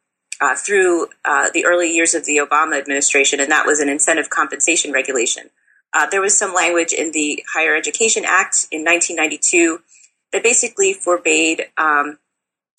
uh, 0.42 0.56
through 0.56 1.08
uh, 1.26 1.50
the 1.54 1.66
early 1.66 1.92
years 1.92 2.14
of 2.14 2.26
the 2.26 2.38
Obama 2.38 2.80
administration, 2.80 3.40
and 3.40 3.52
that 3.52 3.66
was 3.66 3.80
an 3.80 3.90
incentive 3.90 4.30
compensation 4.30 4.92
regulation. 4.92 5.50
Uh, 5.94 6.08
there 6.10 6.22
was 6.22 6.38
some 6.38 6.54
language 6.54 6.92
in 6.92 7.12
the 7.12 7.44
Higher 7.54 7.76
Education 7.76 8.24
Act 8.26 8.68
in 8.72 8.84
1992 8.84 9.80
that 10.32 10.42
basically 10.42 10.94
forbade 10.94 11.68
um, 11.78 12.18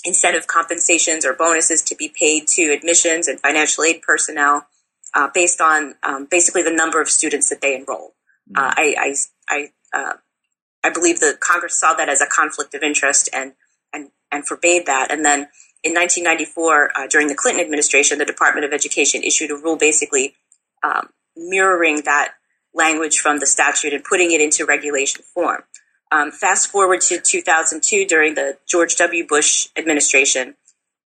incentive 0.05 0.47
compensations 0.47 1.25
or 1.25 1.33
bonuses 1.33 1.83
to 1.83 1.95
be 1.95 2.09
paid 2.09 2.47
to 2.49 2.73
admissions 2.73 3.29
and 3.29 3.41
financial 3.41 3.85
aid 3.85 4.03
personnel 4.03 4.67
uh, 5.15 5.29
based 5.33 5.61
on 5.61 5.95
um, 6.03 6.27
basically 6.31 6.63
the 6.63 6.73
number 6.73 7.01
of 7.01 7.09
students 7.09 7.49
that 7.49 7.61
they 7.61 7.75
enroll. 7.75 8.15
Mm-hmm. 8.53 8.59
Uh, 8.59 8.75
I 8.77 8.95
I 8.99 9.15
I, 9.49 9.99
uh, 9.99 10.13
I 10.83 10.91
believe 10.91 11.21
the 11.21 11.37
Congress 11.39 11.79
saw 11.79 11.95
that 11.95 12.09
as 12.09 12.21
a 12.21 12.27
conflict 12.27 12.75
of 12.75 12.83
interest 12.83 13.29
and 13.33 13.53
and 13.93 14.11
and 14.31 14.47
forbade 14.47 14.87
that, 14.87 15.13
and 15.13 15.25
then 15.25 15.49
in 15.85 15.93
1994, 15.93 16.93
uh, 16.97 17.07
during 17.09 17.29
the 17.29 17.35
Clinton 17.35 17.63
administration, 17.63 18.19
the 18.19 18.25
Department 18.25 18.65
of 18.65 18.73
Education 18.73 19.23
issued 19.23 19.51
a 19.51 19.55
rule 19.55 19.77
basically 19.77 20.35
um, 20.83 21.11
mirroring 21.37 22.03
that 22.07 22.33
language 22.73 23.19
from 23.19 23.39
the 23.39 23.47
statute 23.47 23.93
and 23.93 24.03
putting 24.03 24.33
it 24.33 24.41
into 24.41 24.65
regulation 24.65 25.23
form. 25.35 25.63
Um, 26.11 26.31
fast 26.31 26.71
forward 26.71 27.03
to 27.03 27.21
2002 27.21 28.07
during 28.07 28.35
the 28.35 28.57
George 28.67 28.97
W. 28.97 29.27
Bush 29.27 29.69
administration. 29.77 30.55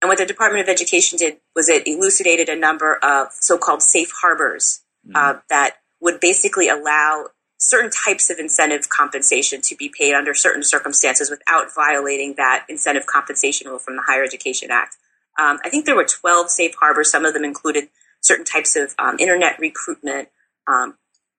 And 0.01 0.09
what 0.09 0.17
the 0.17 0.25
Department 0.25 0.61
of 0.61 0.69
Education 0.69 1.17
did 1.17 1.37
was 1.55 1.69
it 1.69 1.87
elucidated 1.87 2.49
a 2.49 2.55
number 2.55 2.99
of 3.01 3.29
so 3.31 3.57
called 3.57 3.81
safe 3.81 4.11
harbors 4.21 4.81
mm-hmm. 5.07 5.15
uh, 5.15 5.39
that 5.49 5.77
would 6.01 6.19
basically 6.19 6.67
allow 6.67 7.27
certain 7.57 7.89
types 7.89 8.29
of 8.29 8.37
incentive 8.37 8.87
compensation 8.89 9.61
to 9.61 9.75
be 9.75 9.91
paid 9.95 10.13
under 10.13 10.33
certain 10.33 10.63
circumstances 10.63 11.29
without 11.29 11.73
violating 11.73 12.35
that 12.37 12.65
incentive 12.69 13.05
compensation 13.07 13.67
rule 13.67 13.79
from 13.79 13.95
the 13.95 14.03
Higher 14.05 14.23
Education 14.23 14.69
Act. 14.71 14.95
Um, 15.39 15.59
I 15.63 15.69
think 15.69 15.85
there 15.85 15.95
were 15.95 16.05
12 16.05 16.49
safe 16.49 16.75
harbors. 16.79 17.11
Some 17.11 17.25
of 17.25 17.33
them 17.33 17.43
included 17.43 17.89
certain 18.21 18.45
types 18.45 18.75
of 18.75 18.93
um, 18.99 19.17
internet 19.19 19.59
recruitment, 19.59 20.29
um, 20.67 20.97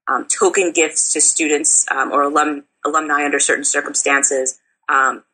um, 0.08 0.26
token 0.26 0.72
gifts 0.72 1.12
to 1.12 1.20
students 1.20 1.86
um, 1.90 2.12
or 2.12 2.22
alum, 2.22 2.64
alumni 2.84 3.24
under 3.24 3.38
certain 3.38 3.64
circumstances, 3.64 4.58
um, 4.88 5.24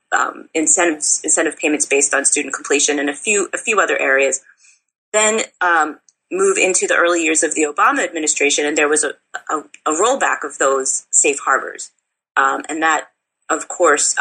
incentives, 0.55 1.21
incentive 1.25 1.59
payments 1.59 1.87
based 1.87 2.15
on 2.15 2.25
student 2.25 2.55
completion, 2.55 2.99
and 2.99 3.11
a 3.11 3.15
few 3.15 3.49
a 3.53 3.59
few 3.59 3.81
other 3.81 3.99
areas. 3.99 4.41
Then 5.13 5.41
move 6.37 6.59
into 6.59 6.87
the 6.87 6.95
early 6.97 7.23
years 7.23 7.43
of 7.43 7.55
the 7.55 7.63
Obama 7.63 8.05
administration, 8.05 8.67
and 8.67 8.77
there 8.77 8.89
was 8.89 9.05
a, 9.05 9.15
a, 9.51 9.59
a 9.87 9.93
rollback 9.93 10.45
of 10.45 10.59
those 10.59 11.07
safe 11.11 11.39
harbors, 11.45 11.91
and 12.37 12.83
that, 12.83 13.09
of 13.49 13.69
course, 13.69 14.15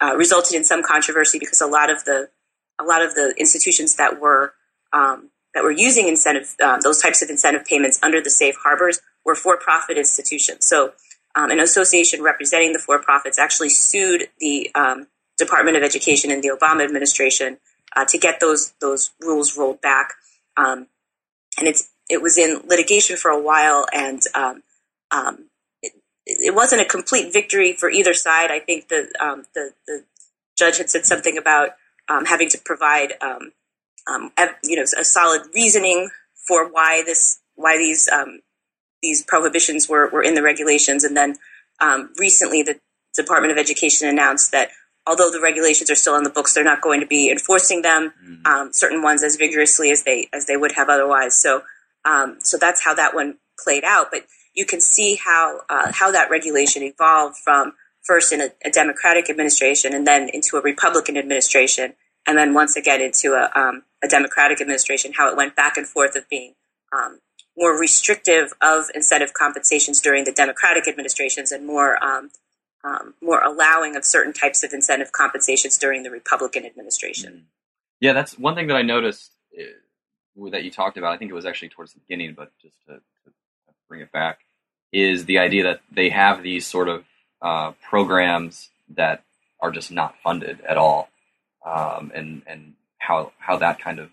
uh, 0.00 0.16
resulted 0.16 0.56
in 0.56 0.64
some 0.64 0.82
controversy 0.82 1.38
because 1.38 1.60
a 1.60 1.66
lot 1.66 1.90
of 1.90 2.04
the 2.04 2.30
a 2.80 2.84
lot 2.84 3.02
of 3.02 3.14
the 3.14 3.34
institutions 3.36 3.96
that 3.96 4.20
were 4.20 4.54
um, 4.92 5.30
that 5.54 5.62
were 5.62 5.70
using 5.70 6.08
incentive 6.08 6.54
uh, 6.62 6.78
those 6.82 7.00
types 7.00 7.22
of 7.22 7.28
incentive 7.28 7.64
payments 7.64 7.98
under 8.02 8.20
the 8.20 8.30
safe 8.30 8.56
harbors 8.62 9.00
were 9.24 9.34
for-profit 9.34 9.98
institutions. 9.98 10.66
So, 10.66 10.92
um, 11.34 11.50
an 11.50 11.60
association 11.60 12.22
representing 12.22 12.72
the 12.72 12.78
for-profits 12.78 13.38
actually 13.38 13.68
sued 13.68 14.28
the 14.40 14.70
um, 14.74 15.08
Department 15.36 15.76
of 15.76 15.82
Education 15.82 16.30
and 16.30 16.42
the 16.42 16.48
Obama 16.48 16.84
administration 16.84 17.58
uh, 17.94 18.04
to 18.06 18.18
get 18.18 18.40
those 18.40 18.72
those 18.80 19.10
rules 19.20 19.56
rolled 19.56 19.80
back. 19.80 20.14
Um, 20.56 20.86
and 21.60 21.68
it's 21.68 21.88
it 22.08 22.20
was 22.20 22.36
in 22.36 22.62
litigation 22.66 23.16
for 23.16 23.30
a 23.30 23.40
while, 23.40 23.86
and 23.92 24.20
um, 24.34 24.62
um, 25.12 25.46
it, 25.82 25.92
it, 26.26 26.54
wasn't 26.54 26.82
a 26.82 26.84
complete 26.84 27.32
victory 27.32 27.72
for 27.72 27.88
either 27.88 28.14
side. 28.14 28.50
I 28.50 28.58
think 28.58 28.88
the 28.88 29.08
the, 29.54 29.70
the 29.86 30.04
judge 30.58 30.78
had 30.78 30.90
said 30.90 31.04
something 31.04 31.38
about 31.38 31.70
um, 32.08 32.24
having 32.24 32.48
to 32.48 32.58
provide, 32.58 33.12
um, 33.22 33.52
um, 34.12 34.30
you 34.64 34.76
know, 34.76 34.82
a 34.98 35.04
solid 35.04 35.42
reasoning 35.54 36.10
for 36.48 36.68
why 36.68 37.02
this, 37.04 37.38
why 37.54 37.76
these 37.76 38.08
um, 38.08 38.40
these 39.02 39.22
prohibitions 39.22 39.88
were, 39.88 40.08
were 40.10 40.22
in 40.22 40.34
the 40.34 40.42
regulations. 40.42 41.04
And 41.04 41.16
then 41.16 41.36
um, 41.80 42.10
recently, 42.18 42.62
the 42.62 42.78
Department 43.14 43.52
of 43.52 43.58
Education 43.58 44.08
announced 44.08 44.52
that 44.52 44.70
although 45.10 45.30
the 45.30 45.40
regulations 45.40 45.90
are 45.90 45.96
still 45.96 46.14
on 46.14 46.22
the 46.22 46.30
books, 46.30 46.54
they're 46.54 46.64
not 46.64 46.80
going 46.80 47.00
to 47.00 47.06
be 47.06 47.30
enforcing 47.30 47.82
them, 47.82 48.12
mm. 48.24 48.74
certain 48.74 49.02
ones 49.02 49.22
as 49.22 49.36
vigorously 49.36 49.90
as 49.90 50.04
they 50.04 50.28
as 50.32 50.46
they 50.46 50.56
would 50.56 50.72
have 50.72 50.88
otherwise. 50.88 51.34
So, 51.34 51.62
so 52.38 52.56
that's 52.56 52.84
how 52.84 52.94
that 52.94 53.14
one 53.14 53.38
played 53.62 53.84
out. 53.84 54.06
But 54.10 54.22
you 54.54 54.64
can 54.64 54.80
see 54.80 55.16
how 55.16 55.60
uh, 55.68 55.92
how 55.92 56.10
that 56.12 56.30
regulation 56.30 56.82
evolved 56.82 57.36
from 57.36 57.74
first 58.02 58.32
in 58.32 58.40
a, 58.40 58.50
a, 58.64 58.70
Democratic 58.70 59.28
administration 59.28 59.94
and 59.94 60.06
then 60.06 60.28
into 60.32 60.56
a 60.56 60.62
Republican 60.62 61.16
administration, 61.16 61.94
and 62.26 62.38
then 62.38 62.54
once 62.54 62.76
again 62.76 63.00
into 63.00 63.34
a, 63.34 63.50
um, 63.58 63.82
a 64.02 64.08
Democratic 64.08 64.60
administration, 64.60 65.12
how 65.16 65.28
it 65.30 65.36
went 65.36 65.54
back 65.54 65.76
and 65.76 65.86
forth 65.86 66.16
of 66.16 66.28
being 66.28 66.54
um, 66.92 67.20
more 67.56 67.78
restrictive 67.78 68.52
of 68.62 68.86
incentive 68.94 69.32
compensations 69.34 70.00
during 70.00 70.24
the 70.24 70.32
Democratic 70.32 70.88
administrations 70.88 71.52
and 71.52 71.66
more 71.66 72.02
um, 72.84 73.14
more 73.20 73.42
allowing 73.42 73.96
of 73.96 74.04
certain 74.04 74.32
types 74.32 74.62
of 74.62 74.72
incentive 74.72 75.12
compensations 75.12 75.76
during 75.78 76.02
the 76.02 76.10
Republican 76.10 76.64
administration. 76.64 77.32
Mm-hmm. 77.32 77.44
Yeah, 78.00 78.12
that's 78.14 78.38
one 78.38 78.54
thing 78.54 78.68
that 78.68 78.76
I 78.76 78.82
noticed 78.82 79.30
uh, 79.58 80.50
that 80.50 80.64
you 80.64 80.70
talked 80.70 80.96
about. 80.96 81.12
I 81.12 81.18
think 81.18 81.30
it 81.30 81.34
was 81.34 81.44
actually 81.44 81.68
towards 81.68 81.92
the 81.92 82.00
beginning, 82.00 82.34
but 82.34 82.50
just 82.62 82.76
to, 82.86 82.94
to 82.94 83.32
bring 83.88 84.00
it 84.00 84.10
back, 84.12 84.38
is 84.92 85.26
the 85.26 85.38
idea 85.38 85.64
that 85.64 85.80
they 85.92 86.08
have 86.08 86.42
these 86.42 86.66
sort 86.66 86.88
of 86.88 87.04
uh, 87.42 87.72
programs 87.88 88.70
that 88.96 89.22
are 89.60 89.70
just 89.70 89.90
not 89.92 90.14
funded 90.24 90.60
at 90.62 90.78
all, 90.78 91.10
um, 91.64 92.10
and 92.14 92.42
and 92.46 92.74
how 92.98 93.32
how 93.38 93.58
that 93.58 93.80
kind 93.80 93.98
of 93.98 94.10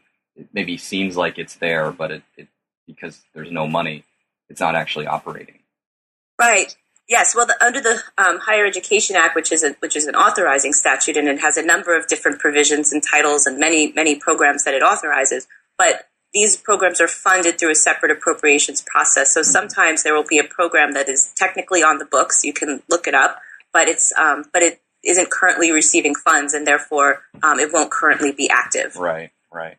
maybe 0.53 0.77
seems 0.77 1.15
like 1.15 1.37
it's 1.37 1.55
there, 1.55 1.91
but 1.91 2.11
it, 2.11 2.23
it 2.35 2.47
because 2.85 3.21
there's 3.33 3.51
no 3.51 3.67
money, 3.67 4.03
it's 4.49 4.59
not 4.59 4.75
actually 4.75 5.07
operating. 5.07 5.59
Right. 6.39 6.75
Yes. 7.09 7.35
Well, 7.35 7.45
the, 7.45 7.63
under 7.63 7.79
the 7.79 8.01
um, 8.17 8.39
Higher 8.39 8.65
Education 8.65 9.15
Act, 9.15 9.35
which 9.35 9.51
is 9.51 9.63
a, 9.63 9.75
which 9.79 9.95
is 9.95 10.07
an 10.07 10.15
authorizing 10.15 10.73
statute, 10.73 11.15
and 11.15 11.27
it 11.27 11.39
has 11.39 11.57
a 11.57 11.63
number 11.63 11.97
of 11.97 12.07
different 12.07 12.39
provisions 12.39 12.91
and 12.91 13.01
titles 13.01 13.45
and 13.45 13.57
many 13.57 13.93
many 13.93 14.15
programs 14.15 14.63
that 14.65 14.73
it 14.73 14.81
authorizes, 14.81 15.47
but 15.77 16.07
these 16.33 16.57
programs 16.57 16.99
are 16.99 17.07
funded 17.07 17.57
through 17.57 17.71
a 17.71 17.75
separate 17.75 18.11
appropriations 18.11 18.83
process. 18.85 19.33
So 19.33 19.41
mm-hmm. 19.41 19.49
sometimes 19.49 20.03
there 20.03 20.13
will 20.13 20.25
be 20.27 20.37
a 20.37 20.43
program 20.43 20.93
that 20.93 21.07
is 21.07 21.31
technically 21.35 21.81
on 21.81 21.97
the 21.97 22.05
books. 22.05 22.43
You 22.43 22.53
can 22.53 22.83
look 22.89 23.07
it 23.07 23.15
up, 23.15 23.39
but 23.73 23.87
it's 23.87 24.13
um, 24.17 24.45
but 24.51 24.61
it 24.61 24.81
isn't 25.03 25.31
currently 25.31 25.71
receiving 25.71 26.15
funds, 26.15 26.53
and 26.53 26.67
therefore 26.67 27.23
um, 27.41 27.59
it 27.59 27.71
won't 27.71 27.91
currently 27.91 28.31
be 28.31 28.49
active. 28.49 28.97
Right. 28.97 29.31
Right. 29.51 29.77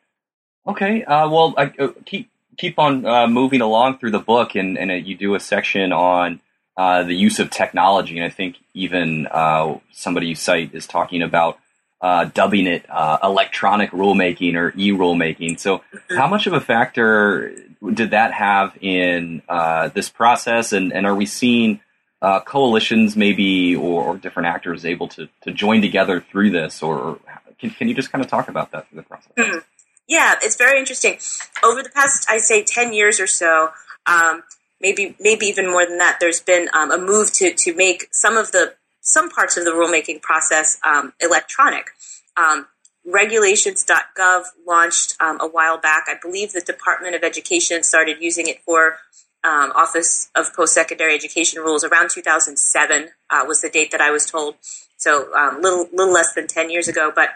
Okay. 0.66 1.04
Uh, 1.04 1.28
well, 1.28 1.54
I, 1.56 1.72
uh, 1.78 1.88
keep 2.06 2.30
keep 2.56 2.78
on 2.78 3.04
uh, 3.06 3.26
moving 3.26 3.60
along 3.60 3.98
through 3.98 4.10
the 4.10 4.18
book, 4.18 4.54
and, 4.54 4.78
and 4.78 4.90
uh, 4.90 4.94
you 4.94 5.14
do 5.16 5.34
a 5.34 5.40
section 5.40 5.92
on 5.92 6.40
uh, 6.78 7.02
the 7.02 7.14
use 7.14 7.40
of 7.40 7.50
technology, 7.50 8.16
and 8.16 8.24
I 8.24 8.30
think 8.30 8.56
even 8.72 9.26
uh, 9.26 9.78
somebody 9.90 10.28
you 10.28 10.36
cite 10.36 10.72
is 10.74 10.86
talking 10.86 11.22
about 11.22 11.58
uh, 12.00 12.26
dubbing 12.26 12.68
it 12.68 12.86
uh, 12.88 13.18
electronic 13.20 13.90
rulemaking 13.90 14.54
or 14.54 14.72
e 14.76 14.92
rulemaking. 14.92 15.58
So, 15.58 15.78
mm-hmm. 15.78 16.16
how 16.16 16.28
much 16.28 16.46
of 16.46 16.52
a 16.52 16.60
factor 16.60 17.52
did 17.92 18.12
that 18.12 18.32
have 18.32 18.78
in 18.80 19.42
uh, 19.48 19.88
this 19.88 20.08
process? 20.08 20.72
And, 20.72 20.92
and 20.92 21.04
are 21.04 21.16
we 21.16 21.26
seeing 21.26 21.80
uh, 22.22 22.38
coalitions, 22.40 23.16
maybe, 23.16 23.74
or, 23.74 24.04
or, 24.04 24.16
different 24.16 24.46
actors 24.46 24.84
able 24.84 25.08
to, 25.08 25.28
to 25.42 25.50
join 25.50 25.82
together 25.82 26.20
through 26.20 26.50
this? 26.50 26.80
Or 26.80 27.18
can, 27.58 27.70
can 27.70 27.88
you 27.88 27.94
just 27.94 28.12
kind 28.12 28.24
of 28.24 28.30
talk 28.30 28.48
about 28.48 28.70
that 28.70 28.88
through 28.88 29.02
the 29.02 29.08
process? 29.08 29.32
Mm-hmm. 29.36 29.58
Yeah, 30.06 30.36
it's 30.42 30.56
very 30.56 30.78
interesting. 30.78 31.18
Over 31.64 31.82
the 31.82 31.90
past, 31.90 32.28
I 32.30 32.38
say, 32.38 32.62
10 32.62 32.92
years 32.92 33.18
or 33.18 33.26
so, 33.26 33.70
um, 34.06 34.44
maybe 34.80 35.16
maybe 35.20 35.46
even 35.46 35.70
more 35.70 35.86
than 35.86 35.98
that, 35.98 36.18
there's 36.20 36.40
been 36.40 36.68
um, 36.72 36.90
a 36.90 36.98
move 36.98 37.32
to, 37.34 37.52
to 37.52 37.74
make 37.74 38.08
some 38.12 38.36
of 38.36 38.52
the 38.52 38.74
some 39.00 39.30
parts 39.30 39.56
of 39.56 39.64
the 39.64 39.70
rulemaking 39.70 40.20
process 40.22 40.78
um, 40.84 41.12
electronic. 41.20 41.90
Um, 42.36 42.66
regulations.gov 43.04 44.42
launched 44.66 45.16
um, 45.20 45.38
a 45.40 45.48
while 45.48 45.78
back. 45.78 46.04
I 46.08 46.14
believe 46.20 46.52
the 46.52 46.60
Department 46.60 47.14
of 47.14 47.22
Education 47.22 47.82
started 47.82 48.18
using 48.20 48.48
it 48.48 48.60
for 48.62 48.98
um, 49.44 49.72
Office 49.74 50.28
of 50.34 50.52
Post-Secondary 50.54 51.14
Education 51.14 51.62
rules 51.62 51.84
around 51.84 52.10
2007 52.10 53.08
uh, 53.30 53.44
was 53.46 53.62
the 53.62 53.70
date 53.70 53.92
that 53.92 54.00
I 54.00 54.10
was 54.10 54.26
told. 54.26 54.56
So 54.98 55.32
um, 55.34 55.62
little 55.62 55.88
little 55.92 56.12
less 56.12 56.34
than 56.34 56.48
10 56.48 56.70
years 56.70 56.88
ago, 56.88 57.12
but 57.14 57.30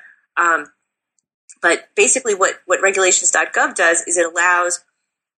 but 1.63 1.89
basically 1.95 2.35
what, 2.35 2.61
what 2.67 2.83
regulations.gov 2.83 3.75
does 3.75 4.03
is 4.03 4.19
it 4.19 4.27
allows 4.27 4.85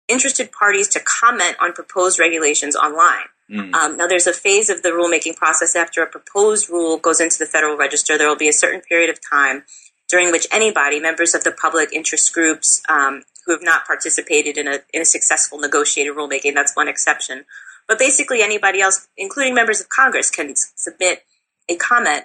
interested 0.09 0.53
parties 0.53 0.89
to 0.89 1.01
comment 1.01 1.57
on 1.61 1.73
proposed 1.73 2.19
regulations 2.19 2.77
online. 2.77 3.27
Mm. 3.51 3.75
Um, 3.75 3.97
now, 3.97 4.07
there's 4.07 4.27
a 4.27 4.33
phase 4.33 4.71
of 4.71 4.83
the 4.83 4.91
rulemaking 4.91 5.37
process 5.37 5.77
after 5.77 6.03
a 6.03 6.07
proposed 6.07 6.71
rule 6.71 6.97
goes 6.99 7.21
into 7.21 7.39
the 7.39 7.47
Federal 7.47 7.77
Register. 7.77 8.17
There 8.17 8.29
will 8.29 8.37
be 8.37 8.49
a 8.49 8.53
certain 8.53 8.81
period 8.81 9.11
of 9.11 9.19
time 9.21 9.65
during 10.09 10.31
which 10.31 10.47
anybody, 10.51 11.01
members 11.01 11.35
of 11.35 11.45
the 11.45 11.53
public 11.53 11.93
interest 11.93 12.33
groups 12.33 12.83
um, 12.89 13.23
who 13.47 13.53
have 13.53 13.63
not 13.63 13.87
participated 13.87 14.59
in 14.59 14.69
a, 14.69 14.81
in 14.93 15.03
a 15.03 15.07
successful 15.07 15.59
negotiated 15.59 16.15
rulemaking, 16.15 16.55
that's 16.55 16.77
one 16.77 16.89
exception, 16.89 17.45
but 17.89 17.99
basically 17.99 18.43
anybody 18.43 18.81
else, 18.81 19.09
including 19.17 19.55
members 19.55 19.81
of 19.81 19.89
Congress, 19.89 20.31
can 20.31 20.55
submit 20.55 21.25
a 21.69 21.77
comment 21.77 22.25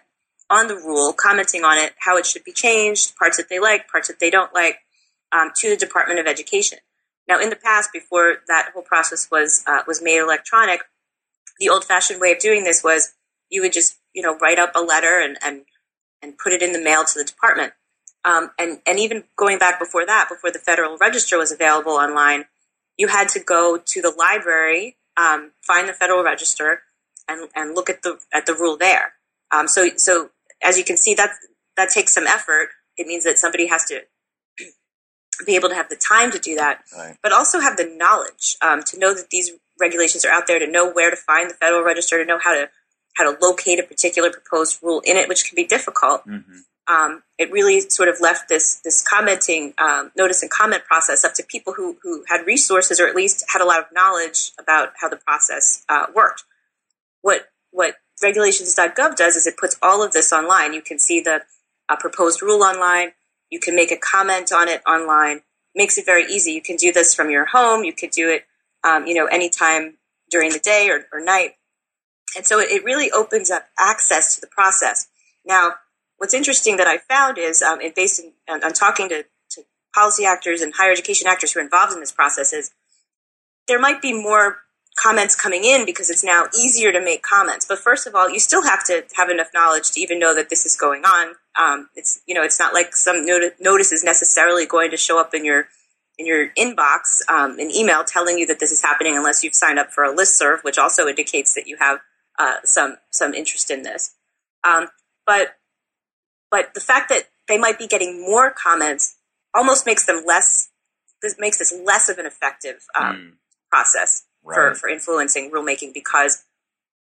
on 0.50 0.68
the 0.68 0.76
rule, 0.76 1.14
commenting 1.14 1.64
on 1.64 1.78
it, 1.78 1.94
how 2.00 2.18
it 2.18 2.26
should 2.26 2.44
be 2.44 2.52
changed, 2.52 3.16
parts 3.18 3.38
that 3.38 3.50
they 3.50 3.60
like, 3.60 3.88
parts 3.90 4.08
that 4.08 4.20
they 4.20 4.30
don't 4.30 4.54
like, 4.54 4.80
um, 5.32 5.52
to 5.56 5.70
the 5.70 5.78
Department 5.78 6.20
of 6.20 6.28
Education. 6.28 6.80
Now, 7.28 7.40
in 7.40 7.50
the 7.50 7.56
past, 7.56 7.92
before 7.92 8.38
that 8.48 8.72
whole 8.74 8.84
process 8.84 9.30
was 9.30 9.64
uh, 9.68 9.82
was 9.88 10.02
made 10.02 10.20
electronic, 10.20 10.82
the 11.60 11.70
old 11.70 11.84
fashioned 11.84 12.22
way 12.22 12.32
of 12.32 12.40
doing 12.40 12.64
this 12.64 12.84
was 12.84 13.14
you 13.50 13.62
would 13.62 13.74
just, 13.74 13.98
you 14.14 14.22
know, 14.22 14.38
write 14.38 14.60
up 14.60 14.72
a 14.76 14.82
letter 14.82 15.20
and, 15.20 15.38
and, 15.42 15.62
and 16.22 16.38
put 16.38 16.54
it 16.54 16.62
in 16.62 16.72
the 16.72 16.82
mail 16.82 17.04
to 17.06 17.18
the 17.18 17.24
department. 17.24 17.74
Um, 18.26 18.52
and, 18.60 18.80
and 18.86 19.00
even 19.00 19.24
going 19.38 19.58
back 19.58 19.80
before 19.80 20.06
that, 20.06 20.28
before 20.30 20.52
the 20.52 20.60
Federal 20.60 20.98
Register 20.98 21.38
was 21.38 21.52
available 21.52 21.94
online, 21.94 22.46
you 22.98 23.08
had 23.08 23.30
to 23.30 23.40
go 23.40 23.78
to 23.78 24.02
the 24.02 24.14
library, 24.18 24.98
um, 25.16 25.52
find 25.62 25.88
the 25.88 25.94
Federal 25.94 26.24
Register, 26.24 26.82
and, 27.28 27.50
and 27.56 27.76
look 27.76 27.90
at 27.90 28.02
the 28.04 28.20
at 28.34 28.46
the 28.46 28.54
rule 28.54 28.78
there. 28.78 29.14
Um, 29.52 29.68
so 29.68 29.90
so 29.98 30.32
as 30.64 30.78
you 30.78 30.84
can 30.84 30.98
see, 30.98 31.14
that 31.14 31.32
that 31.76 31.90
takes 31.90 32.14
some 32.14 32.28
effort. 32.28 32.70
It 32.98 33.08
means 33.08 33.24
that 33.24 33.38
somebody 33.38 33.68
has 33.68 33.86
to 33.86 34.02
be 35.46 35.56
able 35.56 35.70
to 35.70 35.76
have 35.76 35.90
the 35.90 35.96
time 35.96 36.32
to 36.32 36.40
do 36.40 36.56
that, 36.56 36.84
right. 36.96 37.18
but 37.22 37.32
also 37.32 37.60
have 37.60 37.78
the 37.78 37.86
knowledge 37.86 38.58
um, 38.62 38.84
to 38.84 39.00
know 39.00 39.14
that 39.14 39.30
these 39.30 39.52
regulations 39.80 40.26
are 40.26 40.32
out 40.32 40.48
there 40.48 40.60
to 40.60 40.70
know 40.70 40.92
where 40.92 41.10
to 41.10 41.16
find 41.16 41.50
the 41.50 41.54
Federal 41.54 41.84
Register, 41.84 42.18
to 42.18 42.26
know 42.26 42.40
how 42.40 42.54
to 42.54 42.70
how 43.16 43.32
to 43.32 43.38
locate 43.42 43.80
a 43.80 43.84
particular 43.84 44.30
proposed 44.30 44.82
rule 44.84 45.02
in 45.04 45.18
it, 45.18 45.28
which 45.28 45.46
can 45.46 45.56
be 45.56 45.66
difficult. 45.66 46.26
Mm-hmm. 46.28 46.60
Um, 46.88 47.24
it 47.38 47.52
really 47.52 47.82
sort 47.82 48.10
of 48.10 48.18
left 48.22 48.48
this 48.48 48.76
this 48.82 49.02
commenting 49.02 49.74
um, 49.78 50.12
notice 50.16 50.42
and 50.42 50.52
comment 50.52 50.86
process 50.86 51.26
up 51.26 51.34
to 51.36 51.44
people 51.44 51.74
who 51.74 51.98
who 52.02 52.24
had 52.28 52.46
resources 52.46 53.00
or 53.00 53.08
at 53.08 53.16
least 53.16 53.44
had 53.52 53.62
a 53.62 53.66
lot 53.66 53.80
of 53.80 53.86
knowledge 53.92 54.52
about 54.60 54.94
how 55.02 55.10
the 55.10 55.18
process 55.18 55.84
uh, 55.90 56.06
worked. 56.16 56.44
What 57.22 57.50
what 57.72 57.96
regulations.gov 58.22 59.16
does 59.16 59.36
is 59.36 59.46
it 59.46 59.58
puts 59.58 59.78
all 59.82 60.04
of 60.04 60.14
this 60.14 60.32
online. 60.32 60.74
You 60.74 60.82
can 60.82 60.98
see 61.00 61.20
the 61.20 61.42
uh, 61.90 61.96
proposed 61.98 62.42
rule 62.42 62.64
online. 62.64 63.12
You 63.50 63.60
can 63.60 63.76
make 63.76 63.92
a 63.92 63.98
comment 63.98 64.52
on 64.52 64.68
it 64.68 64.82
online. 64.88 65.42
Makes 65.76 65.98
it 65.98 66.06
very 66.06 66.26
easy. 66.26 66.52
You 66.52 66.62
can 66.62 66.76
do 66.76 66.92
this 66.92 67.14
from 67.14 67.30
your 67.30 67.46
home. 67.46 67.84
You 67.84 67.94
could 67.94 68.12
do 68.12 68.30
it, 68.30 68.46
um, 68.84 69.06
you 69.06 69.14
know, 69.14 69.26
anytime 69.26 69.98
during 70.30 70.52
the 70.52 70.60
day 70.60 70.90
or, 70.90 71.06
or 71.12 71.24
night. 71.24 71.52
And 72.36 72.46
so 72.46 72.60
it, 72.60 72.84
really 72.84 73.12
opens 73.12 73.50
up 73.50 73.68
access 73.80 74.36
to 74.36 74.42
the 74.42 74.48
process. 74.48 75.08
Now, 75.46 75.76
what's 76.18 76.34
interesting 76.34 76.78
that 76.78 76.88
I 76.88 76.98
found 76.98 77.38
is, 77.38 77.62
um, 77.62 77.80
in 77.80 77.94
based 77.96 78.22
on, 78.50 78.64
on 78.64 78.74
talking 78.74 79.08
to, 79.10 79.24
to 79.52 79.62
policy 79.94 80.26
actors 80.26 80.62
and 80.62 80.74
higher 80.76 80.92
education 80.92 81.28
actors 81.28 81.54
who 81.54 81.60
are 81.60 81.64
involved 81.64 81.94
in 81.94 82.00
this 82.00 82.12
process, 82.12 82.52
is 82.52 82.72
there 83.68 83.80
might 83.80 84.02
be 84.02 84.14
more 84.14 84.58
comments 84.98 85.36
coming 85.36 85.64
in 85.64 85.86
because 85.86 86.10
it's 86.10 86.24
now 86.24 86.46
easier 86.60 86.92
to 86.92 87.00
make 87.00 87.22
comments. 87.22 87.66
But 87.66 87.80
first 87.80 88.08
of 88.08 88.16
all, 88.16 88.30
you 88.30 88.40
still 88.40 88.64
have 88.64 88.84
to 88.86 89.06
have 89.16 89.30
enough 89.30 89.48
knowledge 89.54 89.92
to 89.92 90.02
even 90.02 90.20
know 90.20 90.36
that 90.36 90.50
this 90.50 90.66
is 90.66 90.76
going 90.76 91.04
on. 91.06 91.36
Um, 91.58 91.90
it's 91.96 92.22
you 92.28 92.36
know 92.36 92.44
it's 92.44 92.60
not 92.60 92.74
like 92.74 92.96
some 92.96 93.26
not- 93.26 93.54
notice 93.60 93.92
is 93.92 94.04
necessarily 94.04 94.66
going 94.66 94.92
to 94.92 94.98
show 94.98 95.20
up 95.20 95.34
in 95.34 95.46
your 95.46 95.68
in 96.18 96.26
your 96.26 96.50
inbox 96.58 97.22
um, 97.30 97.60
an 97.60 97.72
email 97.72 98.04
telling 98.04 98.40
you 98.40 98.48
that 98.48 98.60
this 98.60 98.72
is 98.72 98.82
happening 98.82 99.16
unless 99.16 99.44
you've 99.44 99.54
signed 99.54 99.78
up 99.78 99.92
for 99.92 100.04
a 100.04 100.14
list 100.14 100.36
serve, 100.36 100.62
which 100.62 100.80
also 100.80 101.08
indicates 101.08 101.54
that 101.54 101.68
you 101.68 101.78
have 101.80 102.00
uh, 102.40 102.56
some 102.64 102.98
some 103.12 103.34
interest 103.34 103.70
in 103.72 103.84
this. 103.84 104.16
Um, 104.64 104.88
but 105.26 105.56
but 106.50 106.74
the 106.74 106.80
fact 106.80 107.10
that 107.10 107.30
they 107.48 107.58
might 107.58 107.78
be 107.78 107.88
getting 107.88 108.22
more 108.22 108.52
comments 108.52 109.16
almost 109.54 109.86
makes 109.86 110.06
them 110.06 110.24
less. 110.26 110.70
This 111.22 111.36
makes 111.40 111.58
this 111.58 111.74
less 111.84 112.10
of 112.10 112.20
an 112.20 112.28
effective 112.28 112.86
um, 112.96 113.16
mm. 113.16 113.32
process 113.72 114.27
right. 114.48 114.56
for, 114.56 114.76
for 114.76 114.90
influencing 114.90 115.52
rulemaking 115.52 115.94
because 115.94 116.44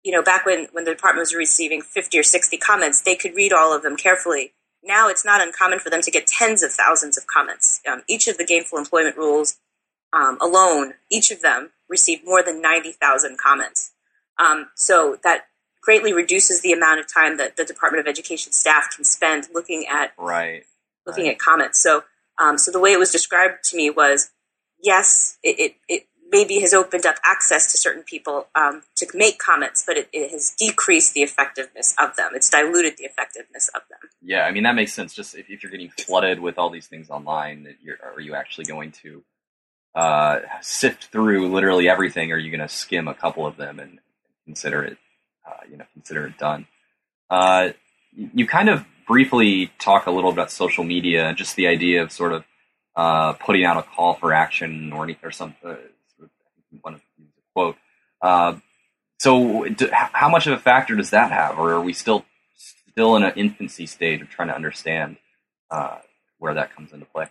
you 0.02 0.12
know 0.12 0.22
back 0.22 0.46
when 0.46 0.68
when 0.72 0.84
the 0.84 0.92
department 0.92 1.22
was 1.22 1.34
receiving 1.34 1.82
50 1.82 2.18
or 2.18 2.22
60 2.22 2.56
comments 2.58 3.00
they 3.00 3.16
could 3.16 3.34
read 3.34 3.52
all 3.52 3.74
of 3.74 3.82
them 3.82 3.96
carefully. 3.96 4.52
Now 4.82 5.08
it's 5.08 5.24
not 5.24 5.40
uncommon 5.40 5.78
for 5.78 5.88
them 5.88 6.02
to 6.02 6.10
get 6.10 6.26
tens 6.26 6.62
of 6.62 6.70
thousands 6.70 7.16
of 7.16 7.26
comments. 7.26 7.80
Um, 7.90 8.02
each 8.06 8.28
of 8.28 8.36
the 8.36 8.44
gainful 8.44 8.78
employment 8.78 9.16
rules 9.16 9.56
um, 10.12 10.38
alone 10.40 10.94
each 11.10 11.30
of 11.30 11.42
them 11.42 11.70
received 11.88 12.24
more 12.24 12.42
than 12.42 12.62
90000 12.62 13.38
comments. 13.38 13.92
Um, 14.38 14.68
so 14.74 15.18
that 15.22 15.46
greatly 15.82 16.12
reduces 16.12 16.62
the 16.62 16.72
amount 16.72 16.98
of 16.98 17.12
time 17.12 17.36
that 17.36 17.56
the 17.56 17.64
department 17.64 18.00
of 18.00 18.10
education 18.10 18.52
staff 18.52 18.88
can 18.94 19.04
spend 19.04 19.48
looking 19.52 19.84
at 19.90 20.12
right. 20.18 20.64
looking 21.06 21.24
right. 21.24 21.34
at 21.34 21.38
comments. 21.38 21.82
So 21.82 22.04
um, 22.38 22.58
so 22.58 22.70
the 22.70 22.80
way 22.80 22.92
it 22.92 22.98
was 22.98 23.10
described 23.10 23.64
to 23.64 23.76
me 23.76 23.90
was 23.90 24.30
yes 24.82 25.38
it, 25.42 25.58
it, 25.58 25.76
it 25.88 26.06
maybe 26.30 26.60
has 26.60 26.74
opened 26.74 27.06
up 27.06 27.16
access 27.24 27.70
to 27.72 27.78
certain 27.78 28.02
people 28.02 28.48
um, 28.54 28.82
to 28.96 29.06
make 29.14 29.38
comments, 29.38 29.84
but 29.86 29.96
it, 29.96 30.08
it, 30.12 30.30
has 30.30 30.54
decreased 30.58 31.14
the 31.14 31.22
effectiveness 31.22 31.94
of 31.98 32.16
them. 32.16 32.30
It's 32.34 32.48
diluted 32.48 32.96
the 32.96 33.04
effectiveness 33.04 33.70
of 33.74 33.82
them. 33.88 33.98
Yeah, 34.22 34.42
I 34.42 34.50
mean 34.50 34.62
that 34.64 34.74
makes 34.74 34.92
sense. 34.92 35.14
Just 35.14 35.34
if, 35.34 35.48
if 35.48 35.62
you're 35.62 35.70
getting 35.70 35.90
flooded 35.90 36.40
with 36.40 36.58
all 36.58 36.70
these 36.70 36.86
things 36.86 37.10
online, 37.10 37.74
are 38.02 38.20
you 38.20 38.34
actually 38.34 38.64
going 38.64 38.92
to 39.02 39.22
uh, 39.94 40.40
sift 40.60 41.06
through 41.06 41.52
literally 41.52 41.88
everything, 41.88 42.32
or 42.32 42.36
are 42.36 42.38
you 42.38 42.50
going 42.50 42.66
to 42.66 42.68
skim 42.68 43.08
a 43.08 43.14
couple 43.14 43.46
of 43.46 43.56
them 43.56 43.78
and 43.78 44.00
consider 44.44 44.82
it, 44.82 44.98
uh, 45.46 45.60
you 45.70 45.76
know, 45.76 45.84
consider 45.92 46.26
it 46.26 46.38
done? 46.38 46.66
Uh, 47.30 47.70
you 48.12 48.46
kind 48.46 48.68
of 48.68 48.84
briefly 49.06 49.70
talk 49.78 50.06
a 50.06 50.10
little 50.10 50.30
about 50.30 50.50
social 50.50 50.84
media, 50.84 51.26
and 51.26 51.36
just 51.36 51.56
the 51.56 51.66
idea 51.66 52.02
of 52.02 52.10
sort 52.10 52.32
of 52.32 52.44
uh, 52.96 53.34
putting 53.34 53.64
out 53.64 53.76
a 53.76 53.82
call 53.82 54.14
for 54.14 54.32
action 54.32 54.92
or 54.92 55.08
or 55.22 55.30
something 55.30 55.76
one 56.82 56.94
of 56.94 57.00
the 57.18 57.24
quote. 57.54 57.76
Uh, 58.20 58.56
so, 59.18 59.64
do, 59.68 59.88
how 59.92 60.28
much 60.28 60.46
of 60.46 60.52
a 60.52 60.58
factor 60.58 60.94
does 60.94 61.10
that 61.10 61.30
have, 61.30 61.58
or 61.58 61.72
are 61.72 61.80
we 61.80 61.92
still 61.92 62.24
still 62.90 63.16
in 63.16 63.22
an 63.22 63.32
infancy 63.36 63.86
stage 63.86 64.20
of 64.20 64.28
trying 64.28 64.48
to 64.48 64.54
understand 64.54 65.16
uh, 65.70 65.98
where 66.38 66.54
that 66.54 66.74
comes 66.74 66.92
into 66.92 67.06
play? 67.06 67.26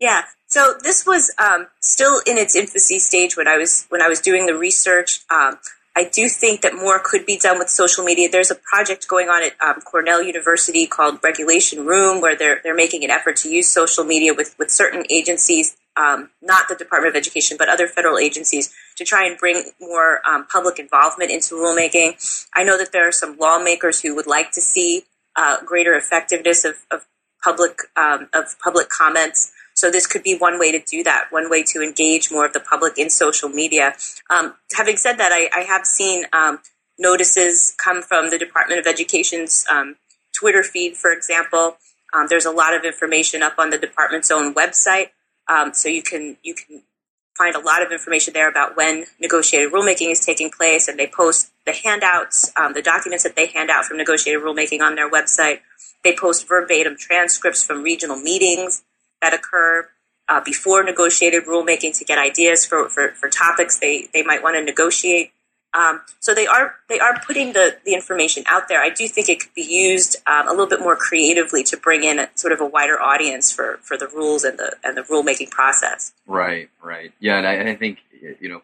Yeah. 0.00 0.22
So 0.46 0.74
this 0.82 1.06
was 1.06 1.32
um, 1.38 1.68
still 1.80 2.20
in 2.26 2.36
its 2.36 2.54
infancy 2.54 2.98
stage 2.98 3.36
when 3.36 3.48
I 3.48 3.56
was 3.56 3.86
when 3.88 4.02
I 4.02 4.08
was 4.08 4.20
doing 4.20 4.46
the 4.46 4.56
research. 4.56 5.20
Um, 5.30 5.58
I 5.96 6.04
do 6.04 6.28
think 6.28 6.60
that 6.60 6.74
more 6.74 7.00
could 7.02 7.24
be 7.24 7.38
done 7.38 7.58
with 7.58 7.70
social 7.70 8.04
media. 8.04 8.28
There's 8.30 8.50
a 8.50 8.54
project 8.54 9.08
going 9.08 9.28
on 9.28 9.42
at 9.42 9.52
um, 9.66 9.80
Cornell 9.80 10.22
University 10.22 10.86
called 10.86 11.20
Regulation 11.24 11.86
Room, 11.86 12.20
where 12.20 12.36
they're 12.36 12.60
they're 12.62 12.74
making 12.74 13.02
an 13.04 13.10
effort 13.10 13.36
to 13.36 13.48
use 13.48 13.68
social 13.68 14.04
media 14.04 14.34
with 14.34 14.54
with 14.58 14.70
certain 14.70 15.04
agencies, 15.08 15.76
um, 15.96 16.30
not 16.42 16.68
the 16.68 16.74
Department 16.74 17.14
of 17.14 17.18
Education, 17.18 17.56
but 17.58 17.68
other 17.68 17.86
federal 17.86 18.18
agencies, 18.18 18.72
to 18.96 19.04
try 19.04 19.26
and 19.26 19.38
bring 19.38 19.72
more 19.80 20.20
um, 20.28 20.46
public 20.46 20.78
involvement 20.78 21.30
into 21.30 21.54
rulemaking. 21.54 22.46
I 22.54 22.64
know 22.64 22.78
that 22.78 22.92
there 22.92 23.06
are 23.08 23.12
some 23.12 23.36
lawmakers 23.38 24.00
who 24.00 24.14
would 24.14 24.26
like 24.26 24.52
to 24.52 24.60
see 24.60 25.04
uh, 25.36 25.58
greater 25.64 25.94
effectiveness 25.94 26.64
of, 26.64 26.76
of 26.90 27.06
public 27.42 27.78
um, 27.96 28.28
of 28.32 28.58
public 28.62 28.88
comments 28.88 29.52
so 29.76 29.90
this 29.90 30.06
could 30.06 30.22
be 30.22 30.34
one 30.34 30.58
way 30.58 30.72
to 30.72 30.78
do 30.78 31.04
that, 31.04 31.26
one 31.30 31.50
way 31.50 31.62
to 31.64 31.82
engage 31.82 32.30
more 32.32 32.46
of 32.46 32.54
the 32.54 32.60
public 32.60 32.98
in 32.98 33.10
social 33.10 33.50
media. 33.50 33.94
Um, 34.30 34.54
having 34.74 34.96
said 34.96 35.18
that, 35.18 35.32
I, 35.32 35.50
I 35.54 35.64
have 35.64 35.84
seen 35.84 36.24
um, 36.32 36.60
notices 36.98 37.74
come 37.76 38.00
from 38.00 38.30
the 38.30 38.38
Department 38.38 38.80
of 38.80 38.86
Education's 38.86 39.66
um, 39.70 39.96
Twitter 40.34 40.62
feed, 40.62 40.96
for 40.96 41.12
example. 41.12 41.76
There's 42.30 42.46
a 42.46 42.50
lot 42.50 42.72
of 42.72 42.82
information 42.82 43.42
up 43.42 43.58
on 43.58 43.68
the 43.68 43.76
department's 43.76 44.30
own 44.30 44.54
website, 44.54 45.10
um, 45.48 45.72
so 45.74 45.88
you 45.88 46.02
can 46.02 46.36
you 46.42 46.54
can 46.54 46.82
find 47.36 47.54
a 47.54 47.60
lot 47.60 47.82
of 47.82 47.92
information 47.92 48.32
there 48.32 48.48
about 48.48 48.76
when 48.76 49.04
negotiated 49.20 49.72
rulemaking 49.72 50.10
is 50.10 50.24
taking 50.24 50.50
place, 50.50 50.88
and 50.88 50.98
they 50.98 51.06
post 51.06 51.50
the 51.66 51.72
handouts, 51.72 52.50
um, 52.56 52.72
the 52.72 52.82
documents 52.82 53.24
that 53.24 53.36
they 53.36 53.46
hand 53.46 53.70
out 53.70 53.84
from 53.84 53.96
negotiated 53.96 54.42
rulemaking 54.42 54.80
on 54.80 54.94
their 54.94 55.10
website. 55.10 55.60
They 56.02 56.14
post 56.14 56.48
verbatim 56.48 56.96
transcripts 56.98 57.64
from 57.64 57.82
regional 57.82 58.16
meetings 58.16 58.82
that 59.20 59.34
occur 59.34 59.88
uh, 60.28 60.40
before 60.44 60.82
negotiated 60.82 61.44
rulemaking 61.44 61.96
to 61.98 62.04
get 62.04 62.18
ideas 62.18 62.64
for, 62.64 62.88
for, 62.88 63.12
for 63.12 63.28
topics 63.28 63.78
they, 63.78 64.08
they 64.12 64.22
might 64.22 64.42
want 64.42 64.56
to 64.56 64.64
negotiate. 64.64 65.32
Um, 65.74 66.00
so 66.20 66.34
they 66.34 66.46
are 66.46 66.76
they 66.88 66.98
are 66.98 67.20
putting 67.26 67.52
the, 67.52 67.76
the 67.84 67.94
information 67.94 68.44
out 68.46 68.68
there. 68.68 68.80
I 68.80 68.90
do 68.90 69.06
think 69.08 69.28
it 69.28 69.40
could 69.40 69.54
be 69.54 69.62
used 69.62 70.16
um, 70.26 70.48
a 70.48 70.50
little 70.50 70.68
bit 70.68 70.80
more 70.80 70.96
creatively 70.96 71.62
to 71.64 71.76
bring 71.76 72.02
in 72.02 72.18
a, 72.18 72.28
sort 72.34 72.52
of 72.52 72.60
a 72.60 72.66
wider 72.66 73.00
audience 73.00 73.52
for, 73.52 73.78
for 73.82 73.98
the 73.98 74.08
rules 74.08 74.44
and 74.44 74.58
the 74.58 74.76
and 74.82 74.96
the 74.96 75.02
rulemaking 75.02 75.50
process. 75.50 76.12
Right, 76.26 76.70
right, 76.82 77.12
yeah, 77.20 77.36
and 77.36 77.46
I, 77.46 77.54
and 77.54 77.68
I 77.68 77.74
think 77.74 77.98
you 78.40 78.48
know 78.48 78.62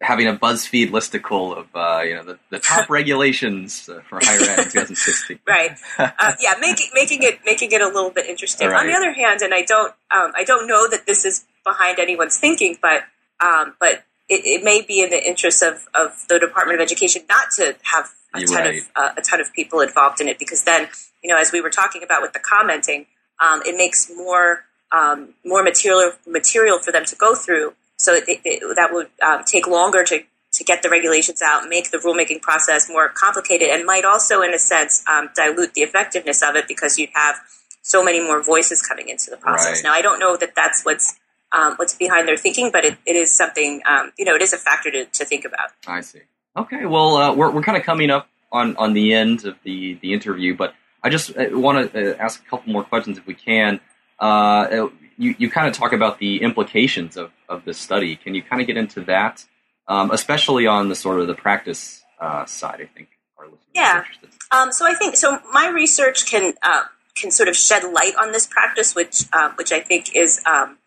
having 0.00 0.26
a 0.26 0.36
BuzzFeed 0.36 0.90
listicle 0.90 1.56
of 1.56 1.66
uh, 1.74 2.02
you 2.02 2.14
know 2.14 2.24
the, 2.24 2.38
the 2.50 2.58
top 2.58 2.90
regulations 2.90 3.88
uh, 3.88 4.00
for 4.08 4.18
higher 4.22 4.40
ed 4.40 4.58
in 4.58 4.64
2016. 4.64 5.38
right. 5.46 5.78
Uh, 5.98 6.32
yeah, 6.40 6.54
making 6.60 6.88
making 6.94 7.22
it 7.22 7.40
making 7.44 7.72
it 7.72 7.80
a 7.80 7.86
little 7.86 8.10
bit 8.10 8.26
interesting. 8.26 8.68
Right. 8.68 8.80
On 8.80 8.86
the 8.86 8.94
other 8.94 9.12
hand, 9.12 9.40
and 9.42 9.54
I 9.54 9.62
don't 9.62 9.94
um, 10.10 10.32
I 10.36 10.44
don't 10.44 10.68
know 10.68 10.88
that 10.88 11.06
this 11.06 11.24
is 11.24 11.44
behind 11.64 11.98
anyone's 11.98 12.38
thinking, 12.38 12.76
but 12.80 13.04
um, 13.44 13.74
but 13.80 14.04
it, 14.28 14.44
it, 14.44 14.64
may 14.64 14.82
be 14.82 15.02
in 15.02 15.10
the 15.10 15.22
interest 15.22 15.62
of, 15.62 15.86
of 15.94 16.26
the 16.28 16.38
Department 16.38 16.80
of 16.80 16.84
Education 16.84 17.22
not 17.28 17.48
to 17.56 17.76
have 17.82 18.08
a 18.34 18.40
You're 18.40 18.48
ton 18.48 18.64
right. 18.64 18.78
of 18.78 18.90
uh, 18.96 19.10
a 19.18 19.22
ton 19.22 19.40
of 19.40 19.52
people 19.52 19.80
involved 19.80 20.20
in 20.20 20.28
it 20.28 20.38
because 20.38 20.64
then 20.64 20.88
you 21.22 21.30
know 21.30 21.38
as 21.38 21.52
we 21.52 21.60
were 21.60 21.70
talking 21.70 22.02
about 22.02 22.22
with 22.22 22.32
the 22.32 22.40
commenting, 22.40 23.06
um, 23.40 23.62
it 23.66 23.76
makes 23.76 24.10
more 24.14 24.64
um, 24.92 25.34
more 25.44 25.62
material 25.62 26.12
material 26.26 26.78
for 26.78 26.92
them 26.92 27.04
to 27.04 27.16
go 27.16 27.34
through 27.34 27.74
so 27.96 28.14
it, 28.14 28.24
it, 28.26 28.76
that 28.76 28.92
would 28.92 29.08
um, 29.22 29.44
take 29.44 29.66
longer 29.66 30.04
to, 30.04 30.20
to 30.52 30.64
get 30.64 30.82
the 30.82 30.90
regulations 30.90 31.40
out, 31.42 31.68
make 31.68 31.90
the 31.90 31.98
rulemaking 31.98 32.42
process 32.42 32.88
more 32.88 33.08
complicated, 33.08 33.68
and 33.68 33.84
might 33.86 34.04
also, 34.04 34.42
in 34.42 34.52
a 34.52 34.58
sense, 34.58 35.04
um, 35.08 35.30
dilute 35.34 35.74
the 35.74 35.82
effectiveness 35.82 36.42
of 36.42 36.56
it 36.56 36.66
because 36.68 36.98
you'd 36.98 37.10
have 37.14 37.36
so 37.82 38.04
many 38.04 38.20
more 38.20 38.42
voices 38.42 38.82
coming 38.82 39.08
into 39.08 39.30
the 39.30 39.36
process. 39.36 39.76
Right. 39.76 39.84
Now, 39.84 39.92
I 39.92 40.02
don't 40.02 40.18
know 40.18 40.36
that 40.36 40.54
that's 40.54 40.82
what's 40.84 41.18
um, 41.54 41.74
what's 41.76 41.94
behind 41.94 42.28
their 42.28 42.36
thinking, 42.36 42.70
but 42.70 42.84
it, 42.84 42.98
it 43.06 43.16
is 43.16 43.32
something, 43.32 43.80
um, 43.86 44.12
you 44.18 44.24
know, 44.24 44.34
it 44.34 44.42
is 44.42 44.52
a 44.52 44.58
factor 44.58 44.90
to, 44.90 45.04
to 45.06 45.24
think 45.24 45.44
about. 45.44 45.70
I 45.86 46.00
see. 46.00 46.20
Okay, 46.56 46.84
well, 46.86 47.16
uh, 47.16 47.34
we're, 47.34 47.50
we're 47.50 47.62
kind 47.62 47.78
of 47.78 47.84
coming 47.84 48.10
up 48.10 48.28
on, 48.52 48.76
on 48.76 48.92
the 48.92 49.14
end 49.14 49.44
of 49.44 49.56
the, 49.64 49.98
the 50.02 50.12
interview, 50.12 50.56
but 50.56 50.74
I 51.02 51.10
just 51.10 51.36
uh, 51.36 51.46
want 51.52 51.92
to 51.92 52.14
uh, 52.14 52.16
ask 52.18 52.42
a 52.44 52.50
couple 52.50 52.72
more 52.72 52.84
questions 52.84 53.18
if 53.18 53.26
we 53.26 53.34
can. 53.34 53.80
Uh, 54.18 54.88
you, 55.16 55.34
you 55.38 55.50
kind 55.50 55.68
of 55.68 55.74
talk 55.74 55.92
about 55.92 56.18
the 56.18 56.42
implications 56.42 57.16
of, 57.16 57.30
of 57.48 57.64
this 57.64 57.78
study. 57.78 58.16
Can 58.16 58.34
you 58.34 58.42
kind 58.42 58.60
of 58.60 58.66
get 58.66 58.76
into 58.76 59.02
that, 59.02 59.44
um, 59.88 60.10
especially 60.10 60.66
on 60.66 60.88
the 60.88 60.94
sort 60.94 61.20
of 61.20 61.26
the 61.26 61.34
practice 61.34 62.02
uh, 62.20 62.44
side? 62.46 62.80
I 62.80 62.86
think 62.96 63.08
our 63.38 63.46
listeners 63.46 63.64
yeah. 63.74 64.04
Um, 64.50 64.72
so 64.72 64.86
I 64.86 64.94
think 64.94 65.16
so. 65.16 65.38
My 65.52 65.68
research 65.68 66.26
can 66.26 66.54
uh, 66.62 66.84
can 67.14 67.30
sort 67.30 67.48
of 67.48 67.56
shed 67.56 67.84
light 67.84 68.12
on 68.20 68.32
this 68.32 68.46
practice, 68.46 68.94
which 68.94 69.24
uh, 69.32 69.50
which 69.56 69.72
I 69.72 69.80
think 69.80 70.14
is 70.14 70.42
um, 70.46 70.78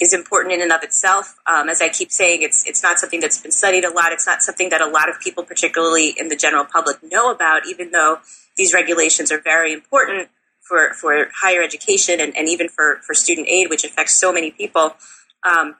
is 0.00 0.12
important 0.12 0.54
in 0.54 0.62
and 0.62 0.72
of 0.72 0.82
itself. 0.82 1.36
Um, 1.46 1.68
as 1.68 1.80
I 1.80 1.88
keep 1.88 2.10
saying, 2.10 2.42
it's 2.42 2.66
it's 2.66 2.82
not 2.82 2.98
something 2.98 3.20
that's 3.20 3.40
been 3.40 3.52
studied 3.52 3.84
a 3.84 3.90
lot. 3.90 4.12
It's 4.12 4.26
not 4.26 4.42
something 4.42 4.70
that 4.70 4.80
a 4.80 4.88
lot 4.88 5.08
of 5.08 5.20
people, 5.20 5.44
particularly 5.44 6.14
in 6.16 6.28
the 6.28 6.36
general 6.36 6.64
public, 6.64 6.96
know 7.02 7.30
about. 7.30 7.66
Even 7.66 7.90
though 7.90 8.18
these 8.56 8.74
regulations 8.74 9.30
are 9.30 9.40
very 9.40 9.72
important, 9.72 10.28
for, 10.68 10.92
for 10.94 11.28
higher 11.34 11.62
education 11.62 12.20
and, 12.20 12.36
and 12.36 12.48
even 12.48 12.68
for, 12.68 13.00
for 13.06 13.14
student 13.14 13.48
aid, 13.48 13.70
which 13.70 13.84
affects 13.84 14.14
so 14.14 14.32
many 14.32 14.50
people. 14.50 14.94
Um, 15.42 15.76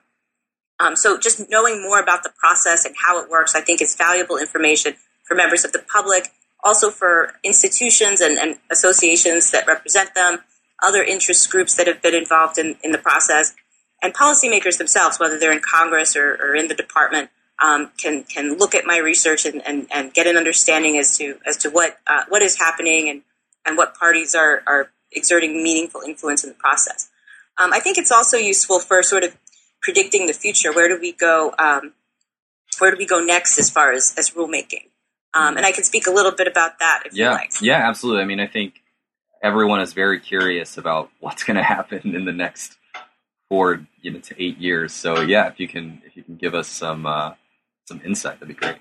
um, 0.79 0.95
so 0.95 1.19
just 1.19 1.49
knowing 1.49 1.81
more 1.81 2.01
about 2.01 2.23
the 2.23 2.31
process 2.37 2.85
and 2.85 2.95
how 3.05 3.21
it 3.21 3.29
works, 3.29 3.53
I 3.53 3.61
think 3.61 3.81
is 3.81 3.95
valuable 3.95 4.37
information 4.37 4.95
for 5.23 5.35
members 5.35 5.63
of 5.63 5.73
the 5.73 5.79
public, 5.93 6.29
also 6.63 6.89
for 6.89 7.33
institutions 7.43 8.19
and, 8.19 8.37
and 8.37 8.57
associations 8.71 9.51
that 9.51 9.67
represent 9.67 10.15
them, 10.15 10.39
other 10.81 11.03
interest 11.03 11.49
groups 11.51 11.75
that 11.75 11.87
have 11.87 12.01
been 12.01 12.15
involved 12.15 12.57
in, 12.57 12.77
in 12.83 12.91
the 12.91 12.97
process, 12.97 13.53
and 14.01 14.13
policymakers 14.13 14.77
themselves, 14.77 15.19
whether 15.19 15.37
they're 15.37 15.51
in 15.51 15.61
Congress 15.61 16.15
or, 16.15 16.35
or 16.35 16.55
in 16.55 16.67
the 16.67 16.75
department, 16.75 17.29
um, 17.61 17.91
can 18.01 18.23
can 18.23 18.57
look 18.57 18.73
at 18.73 18.85
my 18.85 18.97
research 18.97 19.45
and, 19.45 19.61
and, 19.65 19.87
and 19.93 20.13
get 20.13 20.27
an 20.27 20.37
understanding 20.37 20.97
as 20.97 21.17
to 21.17 21.37
as 21.45 21.57
to 21.57 21.69
what 21.69 21.97
uh, 22.07 22.23
what 22.29 22.41
is 22.41 22.57
happening 22.57 23.09
and 23.09 23.21
and 23.65 23.77
what 23.77 23.95
parties 23.95 24.33
are 24.35 24.63
are 24.65 24.91
exerting 25.11 25.61
meaningful 25.63 26.01
influence 26.01 26.43
in 26.43 26.49
the 26.49 26.55
process. 26.55 27.09
Um, 27.57 27.73
I 27.73 27.79
think 27.79 27.97
it's 27.97 28.11
also 28.11 28.37
useful 28.37 28.79
for 28.79 29.03
sort 29.03 29.23
of 29.23 29.35
predicting 29.81 30.27
the 30.27 30.33
future. 30.33 30.71
Where 30.71 30.87
do 30.87 30.99
we 30.99 31.11
go? 31.11 31.53
Um, 31.59 31.93
where 32.79 32.91
do 32.91 32.97
we 32.97 33.05
go 33.05 33.19
next 33.19 33.59
as 33.59 33.69
far 33.69 33.91
as 33.91 34.13
as 34.17 34.31
rulemaking? 34.31 34.87
Um, 35.33 35.57
and 35.57 35.65
I 35.65 35.71
can 35.71 35.83
speak 35.83 36.07
a 36.07 36.11
little 36.11 36.31
bit 36.31 36.47
about 36.47 36.79
that 36.79 37.03
if 37.05 37.13
yeah. 37.13 37.25
you 37.25 37.31
like. 37.35 37.51
Yeah, 37.61 37.87
absolutely. 37.87 38.23
I 38.23 38.25
mean, 38.25 38.39
I 38.39 38.47
think 38.47 38.81
everyone 39.43 39.81
is 39.81 39.93
very 39.93 40.19
curious 40.19 40.77
about 40.77 41.09
what's 41.19 41.43
going 41.43 41.57
to 41.57 41.63
happen 41.63 42.15
in 42.15 42.25
the 42.25 42.31
next 42.31 42.78
four, 43.49 43.85
you 44.01 44.11
know, 44.11 44.19
to 44.19 44.41
eight 44.41 44.57
years. 44.59 44.93
So 44.93 45.21
yeah, 45.21 45.47
if 45.47 45.59
you 45.59 45.67
can, 45.67 46.01
if 46.05 46.15
you 46.15 46.23
can 46.23 46.35
give 46.35 46.55
us 46.55 46.67
some 46.67 47.05
uh, 47.05 47.33
some 47.85 48.01
insight, 48.05 48.39
that'd 48.39 48.47
be 48.47 48.53
great. 48.53 48.77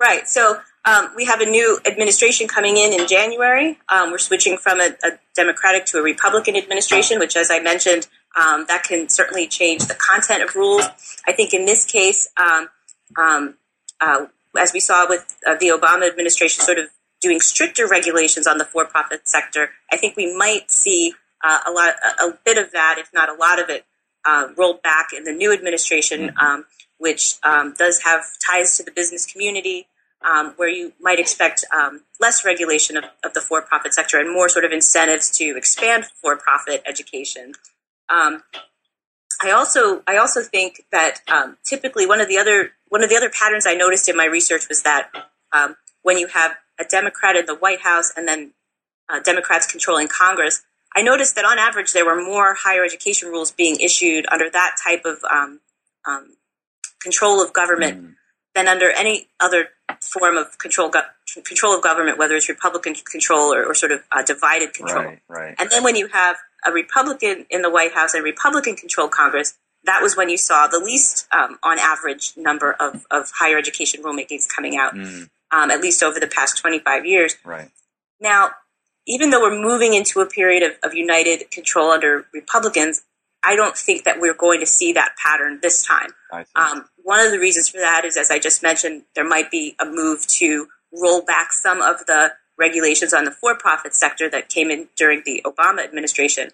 Right. 0.00 0.26
So 0.26 0.60
um, 0.86 1.10
we 1.14 1.26
have 1.26 1.40
a 1.40 1.46
new 1.46 1.78
administration 1.84 2.48
coming 2.48 2.76
in 2.78 2.98
in 2.98 3.06
January. 3.06 3.78
Um, 3.90 4.10
we're 4.10 4.18
switching 4.18 4.56
from 4.56 4.80
a, 4.80 4.94
a, 5.04 5.10
Democratic 5.34 5.84
to 5.86 5.98
a 5.98 6.02
Republican 6.02 6.56
administration, 6.56 7.18
which, 7.18 7.36
as 7.36 7.50
I 7.50 7.60
mentioned, 7.60 8.08
um, 8.34 8.64
that 8.68 8.82
can 8.82 9.08
certainly 9.08 9.46
change 9.46 9.86
the 9.86 9.94
content 9.94 10.42
of 10.42 10.54
rules. 10.54 10.84
I 11.26 11.32
think 11.32 11.54
in 11.54 11.66
this 11.66 11.84
case, 11.84 12.28
um, 12.36 12.68
um, 13.18 13.54
uh, 14.00 14.26
as 14.58 14.72
we 14.72 14.80
saw 14.80 15.06
with 15.08 15.36
uh, 15.46 15.54
the 15.54 15.68
Obama 15.68 16.08
administration, 16.08 16.62
sort 16.62 16.78
of 16.78 16.86
doing 17.20 17.40
stricter 17.40 17.86
regulations 17.86 18.46
on 18.46 18.58
the 18.58 18.64
for-profit 18.64 19.28
sector, 19.28 19.70
I 19.92 19.96
think 19.96 20.16
we 20.16 20.34
might 20.34 20.70
see 20.70 21.14
uh, 21.44 21.60
a 21.66 21.70
lot, 21.70 21.94
a, 22.20 22.24
a, 22.24 22.38
bit 22.44 22.58
of 22.58 22.72
that, 22.72 22.96
if 22.98 23.10
not 23.12 23.28
a 23.28 23.34
lot 23.34 23.60
of 23.60 23.68
it, 23.68 23.84
uh, 24.24 24.48
rolled 24.56 24.82
back 24.82 25.08
in 25.16 25.24
the 25.24 25.32
new 25.32 25.52
administration, 25.52 26.28
mm-hmm. 26.28 26.38
um, 26.38 26.64
which 26.98 27.36
um, 27.42 27.74
does 27.78 28.02
have 28.02 28.22
ties 28.46 28.76
to 28.76 28.82
the 28.82 28.90
business 28.90 29.26
community, 29.26 29.86
um, 30.22 30.52
where 30.56 30.68
you 30.68 30.92
might 31.00 31.18
expect 31.18 31.64
um, 31.74 32.02
less 32.20 32.44
regulation 32.44 32.96
of, 32.96 33.04
of, 33.24 33.32
the 33.32 33.40
for-profit 33.40 33.94
sector 33.94 34.18
and 34.18 34.30
more 34.30 34.48
sort 34.50 34.64
of 34.64 34.72
incentives 34.72 35.30
to 35.38 35.56
expand 35.56 36.04
for-profit 36.20 36.82
education. 36.86 37.52
Um, 38.10 38.42
I 39.42 39.50
also 39.50 40.02
I 40.06 40.16
also 40.16 40.42
think 40.42 40.82
that 40.92 41.20
um, 41.28 41.56
typically 41.64 42.06
one 42.06 42.20
of 42.20 42.28
the 42.28 42.36
other 42.36 42.72
one 42.88 43.02
of 43.02 43.08
the 43.08 43.16
other 43.16 43.30
patterns 43.30 43.66
I 43.66 43.74
noticed 43.74 44.08
in 44.08 44.16
my 44.16 44.26
research 44.26 44.68
was 44.68 44.82
that 44.82 45.10
um, 45.52 45.76
when 46.02 46.18
you 46.18 46.26
have 46.26 46.56
a 46.78 46.84
Democrat 46.84 47.36
in 47.36 47.46
the 47.46 47.54
White 47.54 47.80
House 47.80 48.12
and 48.16 48.28
then 48.28 48.52
uh, 49.08 49.20
Democrats 49.20 49.66
controlling 49.66 50.08
Congress, 50.08 50.62
I 50.94 51.02
noticed 51.02 51.36
that 51.36 51.44
on 51.44 51.58
average 51.58 51.92
there 51.92 52.04
were 52.04 52.20
more 52.20 52.54
higher 52.54 52.84
education 52.84 53.28
rules 53.28 53.52
being 53.52 53.78
issued 53.80 54.26
under 54.30 54.50
that 54.50 54.76
type 54.84 55.04
of 55.04 55.18
um, 55.30 55.60
um 56.06 56.36
control 57.00 57.42
of 57.42 57.52
government 57.52 58.02
mm. 58.02 58.14
than 58.54 58.68
under 58.68 58.90
any 58.90 59.28
other 59.40 59.68
form 60.00 60.36
of 60.36 60.58
control 60.58 60.90
go- 60.90 61.02
control 61.44 61.76
of 61.76 61.82
government, 61.82 62.18
whether 62.18 62.34
it's 62.34 62.48
Republican 62.48 62.94
control 63.10 63.54
or, 63.54 63.64
or 63.64 63.74
sort 63.74 63.92
of 63.92 64.00
uh, 64.12 64.22
divided 64.22 64.74
control. 64.74 65.04
Right, 65.04 65.22
right. 65.28 65.54
And 65.58 65.70
then 65.70 65.82
when 65.84 65.96
you 65.96 66.08
have 66.08 66.36
a 66.66 66.72
Republican 66.72 67.46
in 67.50 67.62
the 67.62 67.70
White 67.70 67.92
House 67.92 68.14
and 68.14 68.24
Republican 68.24 68.76
controlled 68.76 69.12
Congress, 69.12 69.56
that 69.84 70.02
was 70.02 70.16
when 70.16 70.28
you 70.28 70.36
saw 70.36 70.66
the 70.66 70.78
least, 70.78 71.26
um, 71.32 71.58
on 71.62 71.78
average, 71.78 72.32
number 72.36 72.72
of, 72.72 73.06
of 73.10 73.30
higher 73.34 73.56
education 73.56 74.02
rulemakings 74.02 74.46
coming 74.48 74.76
out, 74.76 74.94
mm. 74.94 75.30
um, 75.50 75.70
at 75.70 75.80
least 75.80 76.02
over 76.02 76.20
the 76.20 76.26
past 76.26 76.58
25 76.58 77.06
years. 77.06 77.36
Right. 77.44 77.70
Now, 78.20 78.50
even 79.10 79.30
though 79.30 79.40
we're 79.40 79.60
moving 79.60 79.94
into 79.94 80.20
a 80.20 80.26
period 80.26 80.62
of, 80.62 80.72
of 80.82 80.94
united 80.94 81.50
control 81.50 81.90
under 81.90 82.26
Republicans, 82.32 83.02
I 83.42 83.56
don't 83.56 83.76
think 83.76 84.04
that 84.04 84.20
we're 84.20 84.34
going 84.34 84.60
to 84.60 84.66
see 84.66 84.92
that 84.92 85.14
pattern 85.22 85.58
this 85.62 85.84
time. 85.84 86.10
Um, 86.54 86.88
one 87.02 87.24
of 87.24 87.32
the 87.32 87.38
reasons 87.38 87.68
for 87.68 87.78
that 87.78 88.04
is, 88.04 88.16
as 88.16 88.30
I 88.30 88.38
just 88.38 88.62
mentioned, 88.62 89.02
there 89.14 89.26
might 89.26 89.50
be 89.50 89.74
a 89.80 89.84
move 89.84 90.26
to 90.38 90.68
roll 90.92 91.22
back 91.22 91.52
some 91.52 91.80
of 91.80 92.06
the 92.06 92.32
regulations 92.58 93.14
on 93.14 93.24
the 93.24 93.30
for-profit 93.30 93.94
sector 93.94 94.28
that 94.28 94.48
came 94.48 94.70
in 94.70 94.88
during 94.96 95.22
the 95.24 95.42
Obama 95.44 95.82
administration. 95.82 96.50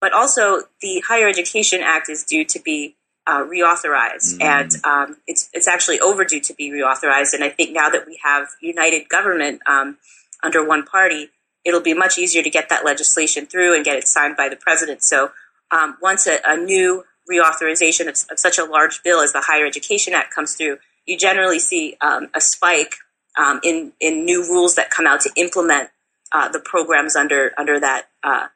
But 0.00 0.12
also, 0.12 0.62
the 0.82 1.02
Higher 1.06 1.28
Education 1.28 1.80
Act 1.82 2.10
is 2.10 2.24
due 2.24 2.44
to 2.44 2.60
be 2.60 2.96
uh, 3.26 3.44
reauthorized, 3.44 4.36
mm. 4.36 4.42
and 4.42 4.70
um, 4.84 5.16
it's 5.26 5.48
it's 5.52 5.66
actually 5.66 5.98
overdue 6.00 6.40
to 6.40 6.54
be 6.54 6.70
reauthorized. 6.70 7.32
And 7.32 7.42
I 7.42 7.48
think 7.48 7.72
now 7.72 7.88
that 7.88 8.06
we 8.06 8.20
have 8.22 8.48
united 8.60 9.08
government 9.08 9.62
um, 9.66 9.98
under 10.42 10.66
one 10.66 10.84
party, 10.84 11.30
it'll 11.66 11.82
be 11.82 11.92
much 11.92 12.16
easier 12.16 12.42
to 12.42 12.48
get 12.48 12.68
that 12.68 12.84
legislation 12.84 13.44
through 13.44 13.74
and 13.74 13.84
get 13.84 13.98
it 13.98 14.06
signed 14.06 14.36
by 14.36 14.48
the 14.48 14.56
president. 14.56 15.02
So 15.02 15.32
um, 15.72 15.98
once 16.00 16.26
a, 16.26 16.38
a, 16.46 16.56
new 16.56 17.04
reauthorization 17.30 18.02
of, 18.02 18.14
of, 18.30 18.38
such 18.38 18.56
a 18.56 18.64
large 18.64 19.02
bill 19.02 19.20
as 19.20 19.32
the 19.32 19.40
Higher 19.40 19.66
Education 19.66 20.14
Act 20.14 20.32
comes 20.32 20.54
through, 20.54 20.78
you 21.06 21.18
generally 21.18 21.58
see 21.58 21.96
um, 22.00 22.28
a 22.34 22.40
spike 22.40 22.94
um, 23.36 23.60
in 23.64 23.92
in 24.00 24.24
new 24.24 24.42
rules 24.42 24.76
that 24.76 24.90
come 24.90 25.06
out 25.06 25.20
to 25.22 25.30
implement 25.36 25.90
uh, 26.32 26.48
the 26.48 26.60
programs 26.60 27.16
under 27.16 27.52
under 27.58 27.80
that 27.80 28.06
uh, 28.22 28.46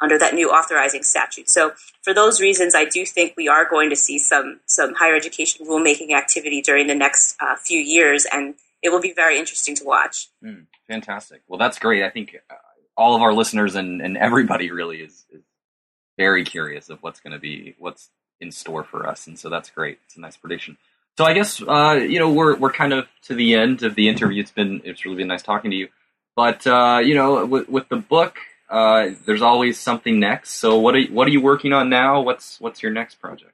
under 0.00 0.18
that 0.18 0.34
new 0.34 0.50
authorizing 0.50 1.02
statute. 1.02 1.48
So 1.48 1.72
for 2.02 2.12
those 2.14 2.40
reasons, 2.40 2.74
I 2.74 2.84
do 2.84 3.04
think 3.06 3.34
we 3.36 3.48
are 3.48 3.68
going 3.68 3.88
to 3.90 3.96
see 3.96 4.18
some 4.18 4.60
some 4.66 4.94
higher 4.94 5.16
education 5.16 5.66
rulemaking 5.66 6.12
activity 6.12 6.60
during 6.60 6.86
the 6.86 6.94
next 6.94 7.34
uh, 7.40 7.56
few 7.56 7.80
years, 7.80 8.26
and 8.30 8.54
it 8.82 8.90
will 8.90 9.00
be 9.00 9.12
very 9.12 9.38
interesting 9.38 9.74
to 9.76 9.84
watch. 9.84 10.28
Mm, 10.44 10.66
fantastic. 10.86 11.42
Well, 11.48 11.58
that's 11.58 11.78
great. 11.78 12.02
I 12.02 12.10
think 12.10 12.36
uh, 12.50 12.54
all 12.96 13.16
of 13.16 13.22
our 13.22 13.32
listeners 13.32 13.74
and, 13.74 14.00
and 14.00 14.16
everybody 14.16 14.70
really 14.70 14.98
is, 14.98 15.24
is 15.30 15.42
very 16.16 16.44
curious 16.44 16.90
of 16.90 17.02
what's 17.02 17.20
going 17.20 17.32
to 17.32 17.38
be 17.38 17.74
what's 17.78 18.10
in 18.40 18.52
store 18.52 18.84
for 18.84 19.06
us, 19.06 19.26
and 19.26 19.38
so 19.38 19.48
that's 19.48 19.70
great. 19.70 19.98
It's 20.06 20.16
a 20.16 20.20
nice 20.20 20.36
prediction. 20.36 20.76
So 21.16 21.24
I 21.24 21.32
guess 21.32 21.60
uh, 21.60 21.98
you 22.00 22.18
know 22.18 22.32
we're 22.32 22.56
we're 22.56 22.72
kind 22.72 22.92
of 22.92 23.06
to 23.22 23.34
the 23.34 23.54
end 23.54 23.82
of 23.82 23.94
the 23.94 24.08
interview. 24.08 24.40
It's 24.40 24.52
been 24.52 24.80
it's 24.84 25.04
really 25.04 25.16
been 25.16 25.28
nice 25.28 25.42
talking 25.42 25.70
to 25.70 25.76
you. 25.76 25.88
But 26.36 26.64
uh, 26.68 27.00
you 27.02 27.16
know, 27.16 27.44
with, 27.44 27.68
with 27.68 27.88
the 27.88 27.96
book, 27.96 28.38
uh, 28.70 29.08
there's 29.26 29.42
always 29.42 29.76
something 29.76 30.20
next. 30.20 30.52
So 30.52 30.78
what 30.78 30.94
are 30.94 31.02
what 31.06 31.26
are 31.26 31.32
you 31.32 31.40
working 31.40 31.72
on 31.72 31.90
now? 31.90 32.20
What's 32.20 32.60
what's 32.60 32.80
your 32.80 32.92
next 32.92 33.16
project? 33.16 33.52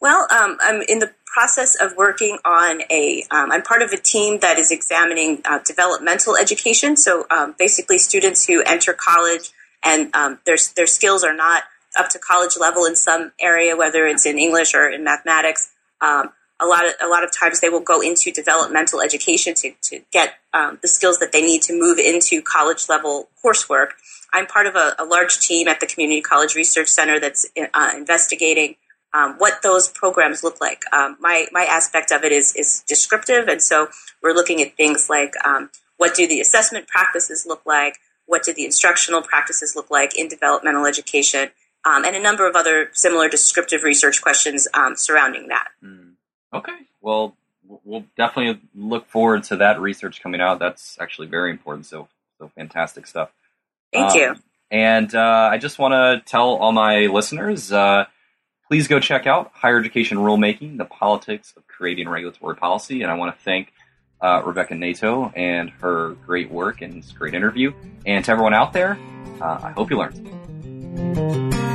Well, 0.00 0.28
um, 0.30 0.56
I'm 0.60 0.82
in 0.82 1.00
the 1.00 1.12
process 1.34 1.76
of 1.80 1.96
working 1.96 2.38
on 2.44 2.82
a. 2.90 3.24
am 3.30 3.50
um, 3.50 3.62
part 3.62 3.82
of 3.82 3.90
a 3.90 3.96
team 3.96 4.38
that 4.38 4.56
is 4.56 4.70
examining 4.70 5.42
uh, 5.44 5.58
developmental 5.66 6.36
education. 6.36 6.96
So 6.96 7.26
um, 7.28 7.56
basically, 7.58 7.98
students 7.98 8.46
who 8.46 8.62
enter 8.62 8.92
college 8.92 9.50
and 9.82 10.14
um, 10.14 10.38
their 10.46 10.56
their 10.76 10.86
skills 10.86 11.24
are 11.24 11.34
not 11.34 11.64
up 11.98 12.08
to 12.10 12.18
college 12.18 12.54
level 12.58 12.84
in 12.86 12.94
some 12.96 13.32
area, 13.40 13.76
whether 13.76 14.06
it's 14.06 14.26
in 14.26 14.38
English 14.38 14.74
or 14.74 14.88
in 14.88 15.02
mathematics. 15.02 15.70
Um, 16.00 16.30
a 16.60 16.66
lot 16.66 16.86
of 16.86 16.92
a 17.02 17.08
lot 17.08 17.24
of 17.24 17.30
times 17.32 17.60
they 17.60 17.68
will 17.68 17.80
go 17.80 18.00
into 18.00 18.30
developmental 18.30 19.00
education 19.00 19.54
to 19.54 19.72
to 19.88 20.00
get 20.12 20.34
um, 20.52 20.78
the 20.82 20.88
skills 20.88 21.18
that 21.18 21.32
they 21.32 21.42
need 21.42 21.62
to 21.62 21.72
move 21.72 21.98
into 21.98 22.42
college 22.42 22.88
level 22.88 23.28
coursework. 23.44 23.88
I'm 24.32 24.46
part 24.46 24.66
of 24.66 24.76
a, 24.76 24.94
a 24.98 25.04
large 25.04 25.40
team 25.40 25.68
at 25.68 25.80
the 25.80 25.86
Community 25.86 26.20
College 26.20 26.54
Research 26.54 26.88
Center 26.88 27.18
that's 27.20 27.46
uh, 27.56 27.90
investigating 27.96 28.76
um, 29.14 29.36
what 29.38 29.62
those 29.62 29.88
programs 29.88 30.42
look 30.42 30.60
like. 30.60 30.82
Um, 30.92 31.16
my 31.20 31.46
my 31.52 31.64
aspect 31.64 32.10
of 32.10 32.24
it 32.24 32.32
is 32.32 32.54
is 32.56 32.84
descriptive, 32.86 33.48
and 33.48 33.62
so 33.62 33.88
we're 34.22 34.34
looking 34.34 34.60
at 34.60 34.76
things 34.76 35.08
like 35.08 35.32
um, 35.46 35.70
what 35.96 36.14
do 36.14 36.26
the 36.26 36.40
assessment 36.40 36.88
practices 36.88 37.46
look 37.46 37.64
like, 37.64 37.98
what 38.26 38.42
do 38.42 38.52
the 38.52 38.64
instructional 38.64 39.22
practices 39.22 39.74
look 39.76 39.90
like 39.90 40.18
in 40.18 40.28
developmental 40.28 40.84
education, 40.86 41.50
um, 41.84 42.04
and 42.04 42.16
a 42.16 42.20
number 42.20 42.48
of 42.48 42.56
other 42.56 42.90
similar 42.92 43.28
descriptive 43.28 43.84
research 43.84 44.20
questions 44.20 44.66
um, 44.74 44.96
surrounding 44.96 45.48
that. 45.48 45.68
Mm. 45.82 46.12
Okay. 46.52 46.72
Well, 47.00 47.36
we'll 47.84 48.04
definitely 48.16 48.60
look 48.74 49.06
forward 49.08 49.44
to 49.44 49.56
that 49.56 49.80
research 49.80 50.22
coming 50.22 50.40
out. 50.40 50.58
That's 50.58 50.96
actually 51.00 51.28
very 51.28 51.50
important. 51.50 51.86
So, 51.86 52.08
so 52.38 52.50
fantastic 52.54 53.06
stuff. 53.06 53.30
Thank 53.92 54.12
um, 54.12 54.18
you. 54.18 54.34
And 54.70 55.14
uh, 55.14 55.48
I 55.52 55.58
just 55.58 55.78
want 55.78 55.92
to 55.92 56.22
tell 56.28 56.54
all 56.54 56.72
my 56.72 57.06
listeners, 57.06 57.70
uh, 57.70 58.06
please 58.68 58.88
go 58.88 59.00
check 59.00 59.26
out 59.26 59.50
Higher 59.54 59.78
Education 59.78 60.18
Rulemaking: 60.18 60.78
The 60.78 60.84
Politics 60.84 61.54
of 61.56 61.66
Creating 61.66 62.08
Regulatory 62.08 62.56
Policy. 62.56 63.02
And 63.02 63.10
I 63.10 63.14
want 63.14 63.36
to 63.36 63.42
thank 63.42 63.72
uh, 64.20 64.42
Rebecca 64.44 64.74
Natow 64.74 65.32
and 65.36 65.70
her 65.80 66.10
great 66.26 66.50
work 66.50 66.80
and 66.80 67.02
this 67.02 67.12
great 67.12 67.34
interview. 67.34 67.72
And 68.06 68.24
to 68.24 68.30
everyone 68.30 68.54
out 68.54 68.72
there, 68.72 68.98
uh, 69.40 69.60
I 69.62 69.70
hope 69.72 69.90
you 69.90 69.98
learned. 69.98 71.73